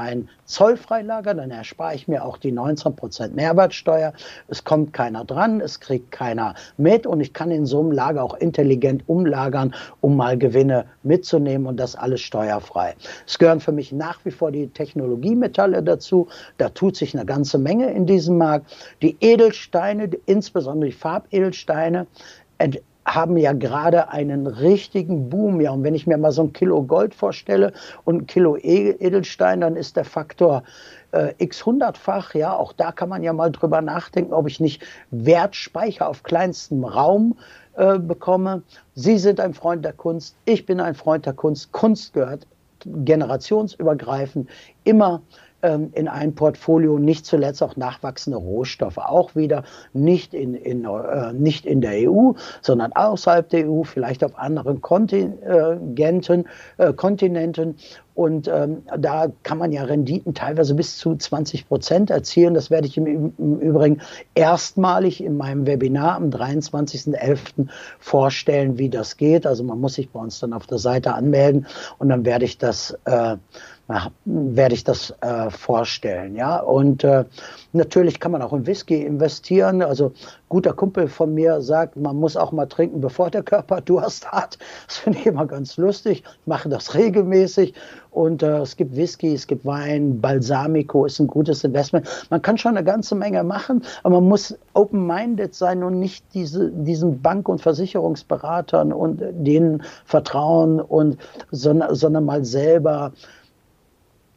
Zollfreilager, 0.51 1.33
dann 1.33 1.49
erspare 1.49 1.95
ich 1.95 2.07
mir 2.07 2.25
auch 2.25 2.37
die 2.37 2.51
19% 2.51 3.31
Mehrwertsteuer. 3.33 4.13
Es 4.47 4.63
kommt 4.63 4.93
keiner 4.93 5.23
dran, 5.25 5.61
es 5.61 5.79
kriegt 5.79 6.11
keiner 6.11 6.55
mit 6.77 7.07
und 7.07 7.21
ich 7.21 7.33
kann 7.33 7.51
in 7.51 7.65
so 7.65 7.79
einem 7.79 7.91
Lager 7.91 8.23
auch 8.23 8.35
intelligent 8.35 9.03
umlagern, 9.07 9.73
um 10.01 10.17
mal 10.17 10.37
Gewinne 10.37 10.85
mitzunehmen 11.03 11.67
und 11.67 11.77
das 11.77 11.95
alles 11.95 12.21
steuerfrei. 12.21 12.95
Es 13.25 13.39
gehören 13.39 13.61
für 13.61 13.71
mich 13.71 13.91
nach 13.91 14.23
wie 14.25 14.31
vor 14.31 14.51
die 14.51 14.67
Technologiemetalle 14.67 15.81
dazu. 15.81 16.27
Da 16.57 16.69
tut 16.69 16.97
sich 16.97 17.15
eine 17.15 17.25
ganze 17.25 17.57
Menge 17.57 17.91
in 17.91 18.05
diesem 18.05 18.37
Markt. 18.37 18.75
Die 19.01 19.15
Edelsteine, 19.21 20.09
insbesondere 20.25 20.89
die 20.89 20.95
Farbedelsteine, 20.95 22.07
haben 23.05 23.37
ja 23.37 23.53
gerade 23.53 24.09
einen 24.09 24.47
richtigen 24.47 25.29
Boom. 25.29 25.59
Ja, 25.61 25.71
und 25.71 25.83
wenn 25.83 25.95
ich 25.95 26.07
mir 26.07 26.17
mal 26.17 26.31
so 26.31 26.43
ein 26.43 26.53
Kilo 26.53 26.83
Gold 26.83 27.15
vorstelle 27.15 27.73
und 28.05 28.23
ein 28.23 28.27
Kilo 28.27 28.57
e-, 28.57 28.95
Edelstein, 28.99 29.61
dann 29.61 29.75
ist 29.75 29.95
der 29.95 30.05
Faktor 30.05 30.63
äh, 31.11 31.33
x 31.37 31.65
hundertfach. 31.65 32.33
Ja, 32.35 32.55
auch 32.55 32.73
da 32.73 32.91
kann 32.91 33.09
man 33.09 33.23
ja 33.23 33.33
mal 33.33 33.51
drüber 33.51 33.81
nachdenken, 33.81 34.33
ob 34.33 34.47
ich 34.47 34.59
nicht 34.59 34.83
Wertspeicher 35.11 36.07
auf 36.07 36.23
kleinstem 36.23 36.83
Raum 36.83 37.37
äh, 37.75 37.97
bekomme. 37.97 38.63
Sie 38.95 39.17
sind 39.17 39.39
ein 39.39 39.53
Freund 39.53 39.83
der 39.83 39.93
Kunst, 39.93 40.35
ich 40.45 40.65
bin 40.65 40.79
ein 40.79 40.95
Freund 40.95 41.25
der 41.25 41.33
Kunst. 41.33 41.71
Kunst 41.71 42.13
gehört 42.13 42.45
generationsübergreifend 42.85 44.49
immer 44.83 45.21
in 45.61 46.07
ein 46.07 46.35
Portfolio, 46.35 46.97
nicht 46.97 47.25
zuletzt 47.25 47.61
auch 47.61 47.75
nachwachsende 47.75 48.37
Rohstoffe, 48.37 48.97
auch 48.97 49.35
wieder 49.35 49.63
nicht 49.93 50.33
in, 50.33 50.55
in, 50.55 50.85
äh, 50.85 51.33
nicht 51.33 51.65
in 51.65 51.81
der 51.81 52.09
EU, 52.09 52.31
sondern 52.61 52.93
außerhalb 52.93 53.47
der 53.49 53.69
EU, 53.69 53.83
vielleicht 53.83 54.23
auf 54.23 54.37
anderen 54.37 54.81
Kontinenten, 54.81 56.45
äh, 56.77 56.93
Kontinenten. 56.93 57.75
Und 58.13 58.49
ähm, 58.49 58.83
da 58.97 59.27
kann 59.43 59.57
man 59.57 59.71
ja 59.71 59.83
Renditen 59.83 60.33
teilweise 60.33 60.75
bis 60.75 60.97
zu 60.97 61.15
20 61.15 61.67
Prozent 61.67 62.09
erzielen. 62.09 62.53
Das 62.53 62.69
werde 62.69 62.87
ich 62.87 62.97
im, 62.97 63.33
im 63.37 63.59
Übrigen 63.59 64.01
erstmalig 64.35 65.23
in 65.23 65.37
meinem 65.37 65.65
Webinar 65.65 66.15
am 66.15 66.29
23.11. 66.29 67.67
vorstellen, 67.99 68.77
wie 68.77 68.89
das 68.89 69.15
geht. 69.15 69.47
Also 69.47 69.63
man 69.63 69.79
muss 69.79 69.93
sich 69.93 70.09
bei 70.09 70.19
uns 70.19 70.39
dann 70.39 70.53
auf 70.53 70.67
der 70.67 70.77
Seite 70.77 71.13
anmelden 71.13 71.67
und 71.99 72.09
dann 72.09 72.25
werde 72.25 72.45
ich 72.45 72.57
das 72.57 72.97
äh, 73.05 73.37
werde 74.25 74.75
ich 74.75 74.83
das 74.83 75.13
äh, 75.21 75.49
vorstellen. 75.49 76.35
Ja, 76.35 76.59
und 76.59 77.03
äh, 77.03 77.25
natürlich 77.73 78.19
kann 78.19 78.31
man 78.31 78.41
auch 78.41 78.53
in 78.53 78.65
Whisky 78.65 79.03
investieren. 79.03 79.81
Also 79.81 80.13
guter 80.49 80.73
Kumpel 80.73 81.07
von 81.07 81.33
mir 81.33 81.61
sagt, 81.61 81.95
man 81.95 82.17
muss 82.17 82.35
auch 82.35 82.51
mal 82.51 82.65
trinken, 82.65 83.01
bevor 83.01 83.29
der 83.29 83.43
Körper 83.43 83.81
Durst 83.81 84.31
hat. 84.31 84.57
Das 84.87 84.97
finde 84.97 85.19
ich 85.19 85.25
immer 85.25 85.45
ganz 85.45 85.77
lustig. 85.77 86.23
Ich 86.25 86.47
mache 86.47 86.67
das 86.67 86.95
regelmäßig. 86.95 87.73
Und 88.11 88.43
äh, 88.43 88.59
es 88.59 88.75
gibt 88.75 88.95
Whisky, 88.95 89.33
es 89.33 89.47
gibt 89.47 89.65
Wein, 89.65 90.19
Balsamico 90.19 91.05
ist 91.05 91.19
ein 91.19 91.27
gutes 91.27 91.63
Investment. 91.63 92.05
Man 92.29 92.41
kann 92.41 92.57
schon 92.57 92.75
eine 92.75 92.83
ganze 92.83 93.15
Menge 93.15 93.43
machen, 93.43 93.83
aber 94.03 94.19
man 94.19 94.27
muss 94.27 94.57
open-minded 94.73 95.55
sein 95.55 95.81
und 95.81 95.97
nicht 95.97 96.25
diese, 96.33 96.71
diesen 96.71 97.21
Bank- 97.21 97.47
und 97.47 97.61
Versicherungsberatern 97.61 98.91
und 98.91 99.21
denen 99.31 99.83
vertrauen 100.03 100.81
und 100.81 101.17
sondern, 101.51 101.95
sondern 101.95 102.25
mal 102.25 102.43
selber 102.43 103.13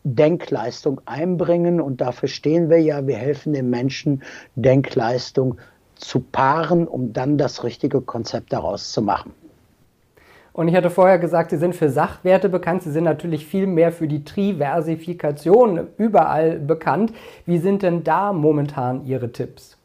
Denkleistung 0.05 1.01
einbringen. 1.07 1.81
Und 1.81 2.01
dafür 2.01 2.29
stehen 2.29 2.71
wir 2.71 2.81
ja. 2.81 3.07
Wir 3.07 3.17
helfen 3.17 3.53
den 3.53 3.71
Menschen, 3.71 4.23
Denkleistung 4.55 5.57
zu 5.97 6.21
paaren, 6.21 6.87
um 6.87 7.13
dann 7.13 7.39
das 7.39 7.65
richtige 7.65 8.01
Konzept 8.01 8.53
daraus 8.53 8.93
zu 8.93 9.03
machen. 9.03 9.33
Und 10.53 10.69
ich 10.69 10.77
hatte 10.77 10.91
vorher 10.91 11.19
gesagt, 11.19 11.51
Sie 11.51 11.57
sind 11.57 11.75
für 11.75 11.91
Sachwerte 11.91 12.49
bekannt. 12.49 12.85
Sie 12.85 12.93
sind 12.93 13.05
natürlich 13.05 13.45
viel 13.45 13.67
mehr 13.67 13.91
für 13.91 14.07
die 14.07 14.23
Triversifikation 14.25 15.89
überall 15.99 16.61
bekannt. 16.61 17.13
Wie 17.45 17.59
sind 17.59 17.83
denn 17.83 18.05
da 18.05 18.33
momentan 18.33 19.05
Ihre 19.05 19.33
Tipps? 19.33 19.77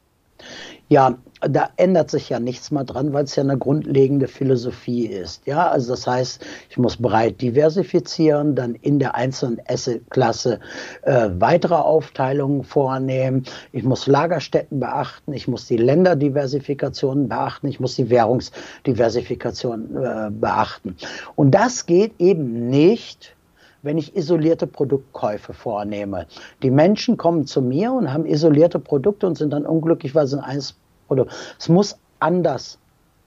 Ja, 0.89 1.17
da 1.41 1.69
ändert 1.77 2.09
sich 2.09 2.29
ja 2.29 2.39
nichts 2.39 2.71
mehr 2.71 2.83
dran, 2.83 3.13
weil 3.13 3.23
es 3.23 3.35
ja 3.35 3.43
eine 3.43 3.57
grundlegende 3.57 4.27
Philosophie 4.27 5.05
ist. 5.05 5.45
Ja, 5.45 5.69
also 5.69 5.93
das 5.93 6.07
heißt, 6.07 6.43
ich 6.69 6.77
muss 6.77 6.97
breit 6.97 7.39
diversifizieren, 7.41 8.55
dann 8.55 8.73
in 8.75 8.97
der 8.97 9.13
einzelnen 9.13 9.61
Asset-Klasse 9.67 10.59
äh, 11.03 11.29
weitere 11.37 11.75
Aufteilungen 11.75 12.63
vornehmen. 12.63 13.43
Ich 13.71 13.83
muss 13.83 14.07
Lagerstätten 14.07 14.79
beachten, 14.79 15.31
ich 15.31 15.47
muss 15.47 15.67
die 15.67 15.77
Länderdiversifikation 15.77 17.29
beachten, 17.29 17.67
ich 17.67 17.79
muss 17.79 17.95
die 17.95 18.09
Währungsdiversifikation 18.09 19.95
äh, 19.95 20.31
beachten. 20.31 20.97
Und 21.35 21.51
das 21.51 21.85
geht 21.85 22.13
eben 22.19 22.69
nicht, 22.69 23.35
wenn 23.81 23.97
ich 23.97 24.15
isolierte 24.15 24.67
Produktkäufe 24.67 25.53
vornehme. 25.53 26.27
Die 26.63 26.71
Menschen 26.71 27.17
kommen 27.17 27.45
zu 27.45 27.61
mir 27.61 27.91
und 27.91 28.11
haben 28.11 28.25
isolierte 28.25 28.79
Produkte 28.79 29.27
und 29.27 29.37
sind 29.37 29.51
dann 29.51 29.65
unglücklich, 29.65 30.15
weil 30.15 30.27
sie 30.27 30.37
ein 30.37 30.43
eins 30.43 30.75
oder 31.07 31.25
es 31.57 31.69
muss 31.69 31.97
anders 32.19 32.79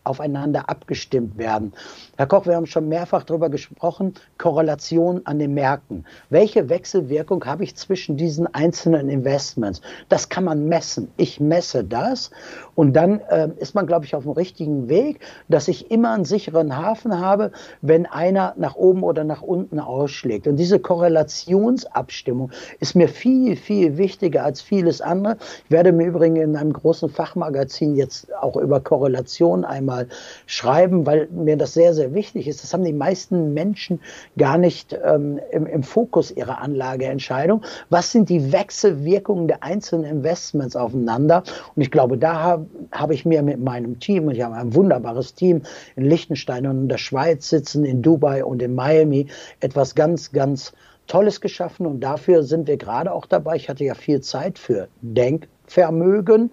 aufeinander 0.05 0.69
abgestimmt 0.69 1.39
werden. 1.39 1.73
Herr 2.17 2.27
Koch, 2.27 2.47
wir 2.47 2.57
haben 2.57 2.67
schon 2.67 2.89
mehrfach 2.89 3.23
darüber 3.23 3.51
gesprochen, 3.51 4.15
Korrelation 4.39 5.23
an 5.25 5.39
den 5.39 5.55
Märkten. 5.55 6.05
Welche 6.29 6.69
Wechselwirkung 6.69 7.45
habe 7.45 7.65
ich 7.65 7.77
zwischen 7.77 8.17
diesen 8.17 8.53
einzelnen 8.53 9.09
Investments? 9.09 9.81
Das 10.09 10.29
kann 10.29 10.45
man 10.45 10.67
messen. 10.67 11.13
Ich 11.17 11.39
messe 11.41 11.85
das 11.85 12.31
und 12.75 12.95
dann 12.95 13.21
äh, 13.29 13.51
ist 13.59 13.75
man, 13.75 13.87
glaube 13.87 14.07
ich, 14.07 14.15
auf 14.15 14.23
dem 14.23 14.33
richtigen 14.33 14.89
Weg, 14.89 15.21
dass 15.49 15.69
ich 15.69 15.91
immer 15.91 16.13
einen 16.13 16.25
sicheren 16.25 16.77
Hafen 16.77 17.21
habe, 17.21 17.53
wenn 17.83 18.07
einer 18.07 18.55
nach 18.57 18.77
oben 18.77 19.03
oder 19.03 19.25
nach 19.25 19.43
unten 19.43 19.79
ausschlägt. 19.79 20.47
Und 20.47 20.57
diese 20.57 20.79
Korrelationsabstimmung 20.79 22.51
ist 22.81 22.95
mir 22.95 23.09
viel, 23.09 23.57
viel 23.57 23.99
wichtiger 23.99 24.45
als 24.45 24.63
vieles 24.63 25.01
andere. 25.01 25.37
Ich 25.65 25.71
werde 25.71 25.93
mir 25.93 26.07
übrigens 26.07 26.41
in 26.41 26.57
einem 26.57 26.73
großen 26.73 27.11
Fachmagazin 27.11 27.95
jetzt 27.95 28.35
auch 28.35 28.57
über 28.57 28.81
Korrelation 28.81 29.65
einmal 29.65 30.09
schreiben, 30.47 31.05
weil 31.05 31.29
mir 31.31 31.57
das 31.57 31.75
sehr, 31.75 31.93
sehr 31.93 32.15
wichtig 32.15 32.49
ist. 32.49 32.63
Das 32.63 32.73
haben 32.73 32.85
die 32.85 32.93
meisten 32.93 33.53
Menschen 33.53 34.01
gar 34.39 34.57
nicht 34.57 34.99
ähm, 35.05 35.39
im, 35.51 35.67
im 35.67 35.83
Fokus 35.83 36.31
ihrer 36.31 36.61
Anlageentscheidung. 36.63 37.63
Was 37.91 38.13
sind 38.13 38.31
die 38.31 38.53
Wechselwirkungen 38.53 39.49
der 39.49 39.63
einzelnen 39.63 40.05
Investments 40.05 40.75
aufeinander? 40.75 41.43
Und 41.75 41.83
ich 41.83 41.91
glaube, 41.91 42.17
da 42.17 42.62
habe 42.91 43.03
hab 43.03 43.11
ich 43.11 43.25
mir 43.25 43.43
mit 43.43 43.61
meinem 43.61 44.01
Team, 44.01 44.27
und 44.27 44.35
ich 44.35 44.43
habe 44.43 44.55
ein 44.55 44.75
wunderbares 44.75 45.35
Team 45.35 45.63
in 45.97 46.05
Liechtenstein 46.05 46.67
und 46.67 46.83
in 46.83 46.89
der 46.89 46.99
Schweiz 46.99 47.49
sitzen, 47.49 47.85
in 47.85 48.03
Dubai 48.03 48.45
und 48.45 48.63
in 48.63 48.75
Miami, 48.75 49.27
etwas 49.61 49.95
ganz, 49.95 50.33
ganz 50.33 50.73
Tolles 51.07 51.41
geschaffen. 51.41 51.87
Und 51.87 52.01
dafür 52.01 52.43
sind 52.43 52.69
wir 52.69 52.77
gerade 52.77 53.13
auch 53.13 53.27
dabei. 53.27 53.57
Ich 53.57 53.69
hatte 53.69 53.85
ja 53.85 53.95
viel 53.95 54.21
Zeit 54.21 54.59
für 54.59 54.89
Denkvermögen 55.03 56.51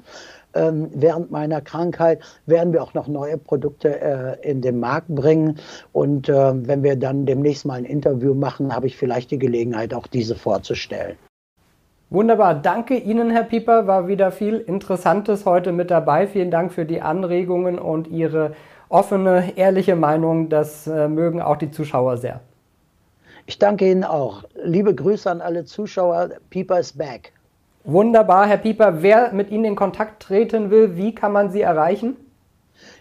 ähm, 0.54 0.90
während 0.94 1.32
meiner 1.32 1.62
Krankheit 1.62 2.22
werden 2.46 2.74
wir 2.74 2.82
auch 2.82 2.94
noch 2.94 3.08
neue 3.08 3.38
Produkte 3.38 4.02
äh, 4.02 4.50
in 4.50 4.62
den 4.62 4.80
Markt 4.80 5.10
bringen. 5.10 5.60
Und 5.92 6.30
äh, 6.30 6.68
wenn 6.68 6.84
wir 6.84 6.96
dann 6.96 7.26
demnächst 7.26 7.66
mal 7.66 7.76
ein 7.76 7.86
Interview 7.86 8.34
machen, 8.34 8.74
habe 8.74 8.88
ich 8.88 8.98
vielleicht 8.98 9.32
die 9.32 9.40
Gelegenheit, 9.40 9.94
auch 9.94 10.08
diese 10.08 10.36
vorzustellen. 10.36 11.18
Wunderbar, 12.12 12.56
danke 12.56 12.96
Ihnen, 12.98 13.30
Herr 13.30 13.44
Pieper. 13.44 13.86
War 13.86 14.08
wieder 14.08 14.32
viel 14.32 14.56
Interessantes 14.58 15.46
heute 15.46 15.72
mit 15.72 15.92
dabei. 15.92 16.26
Vielen 16.26 16.50
Dank 16.50 16.74
für 16.74 16.86
die 16.86 17.02
Anregungen 17.02 17.78
und 17.78 18.08
Ihre 18.08 18.54
offene, 18.90 19.56
ehrliche 19.58 19.96
Meinung. 19.96 20.50
Das 20.50 20.88
äh, 20.88 21.08
mögen 21.08 21.40
auch 21.40 21.58
die 21.58 21.70
Zuschauer 21.70 22.18
sehr. 22.18 22.40
Ich 23.46 23.60
danke 23.60 23.92
Ihnen 23.92 24.04
auch. 24.04 24.44
Liebe 24.56 24.96
Grüße 24.96 25.30
an 25.30 25.40
alle 25.40 25.66
Zuschauer. 25.66 26.30
Pieper 26.50 26.80
is 26.80 26.94
back. 26.94 27.32
Wunderbar, 27.84 28.48
Herr 28.48 28.58
Pieper. 28.58 29.04
Wer 29.04 29.32
mit 29.32 29.52
Ihnen 29.52 29.66
in 29.66 29.76
Kontakt 29.76 30.24
treten 30.24 30.72
will, 30.72 30.98
wie 30.98 31.14
kann 31.14 31.32
man 31.32 31.52
Sie 31.52 31.62
erreichen? 31.62 32.18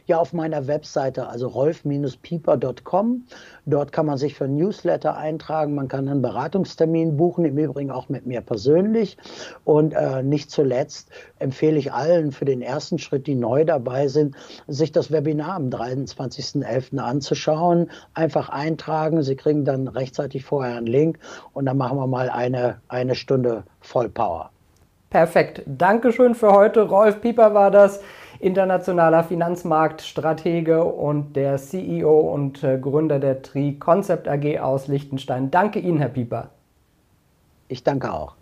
Ja, 0.08 0.18
auf 0.20 0.32
meiner 0.32 0.66
Webseite, 0.66 1.28
also 1.28 1.48
rolf-pieper.com. 1.48 3.24
Dort 3.66 3.92
kann 3.92 4.06
man 4.06 4.16
sich 4.16 4.36
für 4.36 4.48
Newsletter 4.48 5.18
eintragen. 5.18 5.74
Man 5.74 5.88
kann 5.88 6.08
einen 6.08 6.22
Beratungstermin 6.22 7.18
buchen, 7.18 7.44
im 7.44 7.58
Übrigen 7.58 7.90
auch 7.90 8.08
mit 8.08 8.24
mir 8.24 8.40
persönlich. 8.40 9.18
Und 9.64 9.92
äh, 9.92 10.22
nicht 10.22 10.50
zuletzt 10.50 11.10
empfehle 11.38 11.76
ich 11.76 11.92
allen 11.92 12.32
für 12.32 12.46
den 12.46 12.62
ersten 12.62 12.98
Schritt, 12.98 13.26
die 13.26 13.34
neu 13.34 13.66
dabei 13.66 14.08
sind, 14.08 14.34
sich 14.66 14.92
das 14.92 15.12
Webinar 15.12 15.56
am 15.56 15.68
23.11. 15.68 16.96
anzuschauen. 16.96 17.90
Einfach 18.14 18.48
eintragen. 18.48 19.22
Sie 19.22 19.36
kriegen 19.36 19.66
dann 19.66 19.88
rechtzeitig 19.88 20.42
vorher 20.42 20.78
einen 20.78 20.86
Link 20.86 21.18
und 21.52 21.66
dann 21.66 21.76
machen 21.76 21.98
wir 21.98 22.06
mal 22.06 22.30
eine, 22.30 22.80
eine 22.88 23.14
Stunde 23.14 23.64
Vollpower. 23.80 24.52
Perfekt. 25.10 25.62
Dankeschön 25.66 26.34
für 26.34 26.52
heute. 26.52 26.82
Rolf 26.82 27.20
Pieper 27.20 27.52
war 27.52 27.70
das, 27.70 28.00
internationaler 28.40 29.24
Finanzmarktstratege 29.24 30.85
und 30.85 31.35
der 31.35 31.57
CEO 31.57 32.20
und 32.20 32.62
äh, 32.62 32.79
Gründer 32.79 33.18
der 33.18 33.42
Tri 33.42 33.74
Concept 33.79 34.29
AG 34.29 34.61
aus 34.61 34.88
Liechtenstein. 34.88 35.51
Danke 35.51 35.79
Ihnen, 35.81 35.98
Herr 35.98 36.09
Pieper. 36.09 36.51
Ich 37.68 37.85
danke 37.85 38.12
auch. 38.12 38.37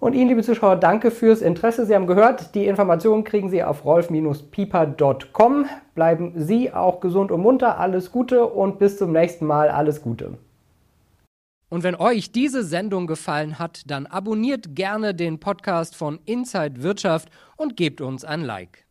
Und 0.00 0.14
Ihnen, 0.14 0.28
liebe 0.28 0.42
Zuschauer, 0.42 0.76
danke 0.76 1.10
fürs 1.10 1.42
Interesse. 1.42 1.84
Sie 1.84 1.94
haben 1.94 2.06
gehört, 2.06 2.54
die 2.54 2.66
Informationen 2.66 3.22
kriegen 3.22 3.50
Sie 3.50 3.62
auf 3.62 3.84
rolf-pieper.com. 3.84 5.66
Bleiben 5.94 6.32
Sie 6.36 6.72
auch 6.72 7.00
gesund 7.00 7.30
und 7.30 7.42
munter. 7.42 7.78
Alles 7.78 8.10
Gute 8.10 8.46
und 8.46 8.78
bis 8.78 8.96
zum 8.96 9.12
nächsten 9.12 9.44
Mal. 9.44 9.68
Alles 9.68 10.00
Gute. 10.00 10.38
Und 11.68 11.84
wenn 11.84 11.94
euch 11.94 12.32
diese 12.32 12.64
Sendung 12.64 13.06
gefallen 13.06 13.58
hat, 13.58 13.82
dann 13.90 14.06
abonniert 14.06 14.74
gerne 14.74 15.14
den 15.14 15.38
Podcast 15.38 15.94
von 15.94 16.18
Inside 16.24 16.82
Wirtschaft 16.82 17.28
und 17.56 17.76
gebt 17.76 18.00
uns 18.00 18.24
ein 18.24 18.40
Like. 18.40 18.86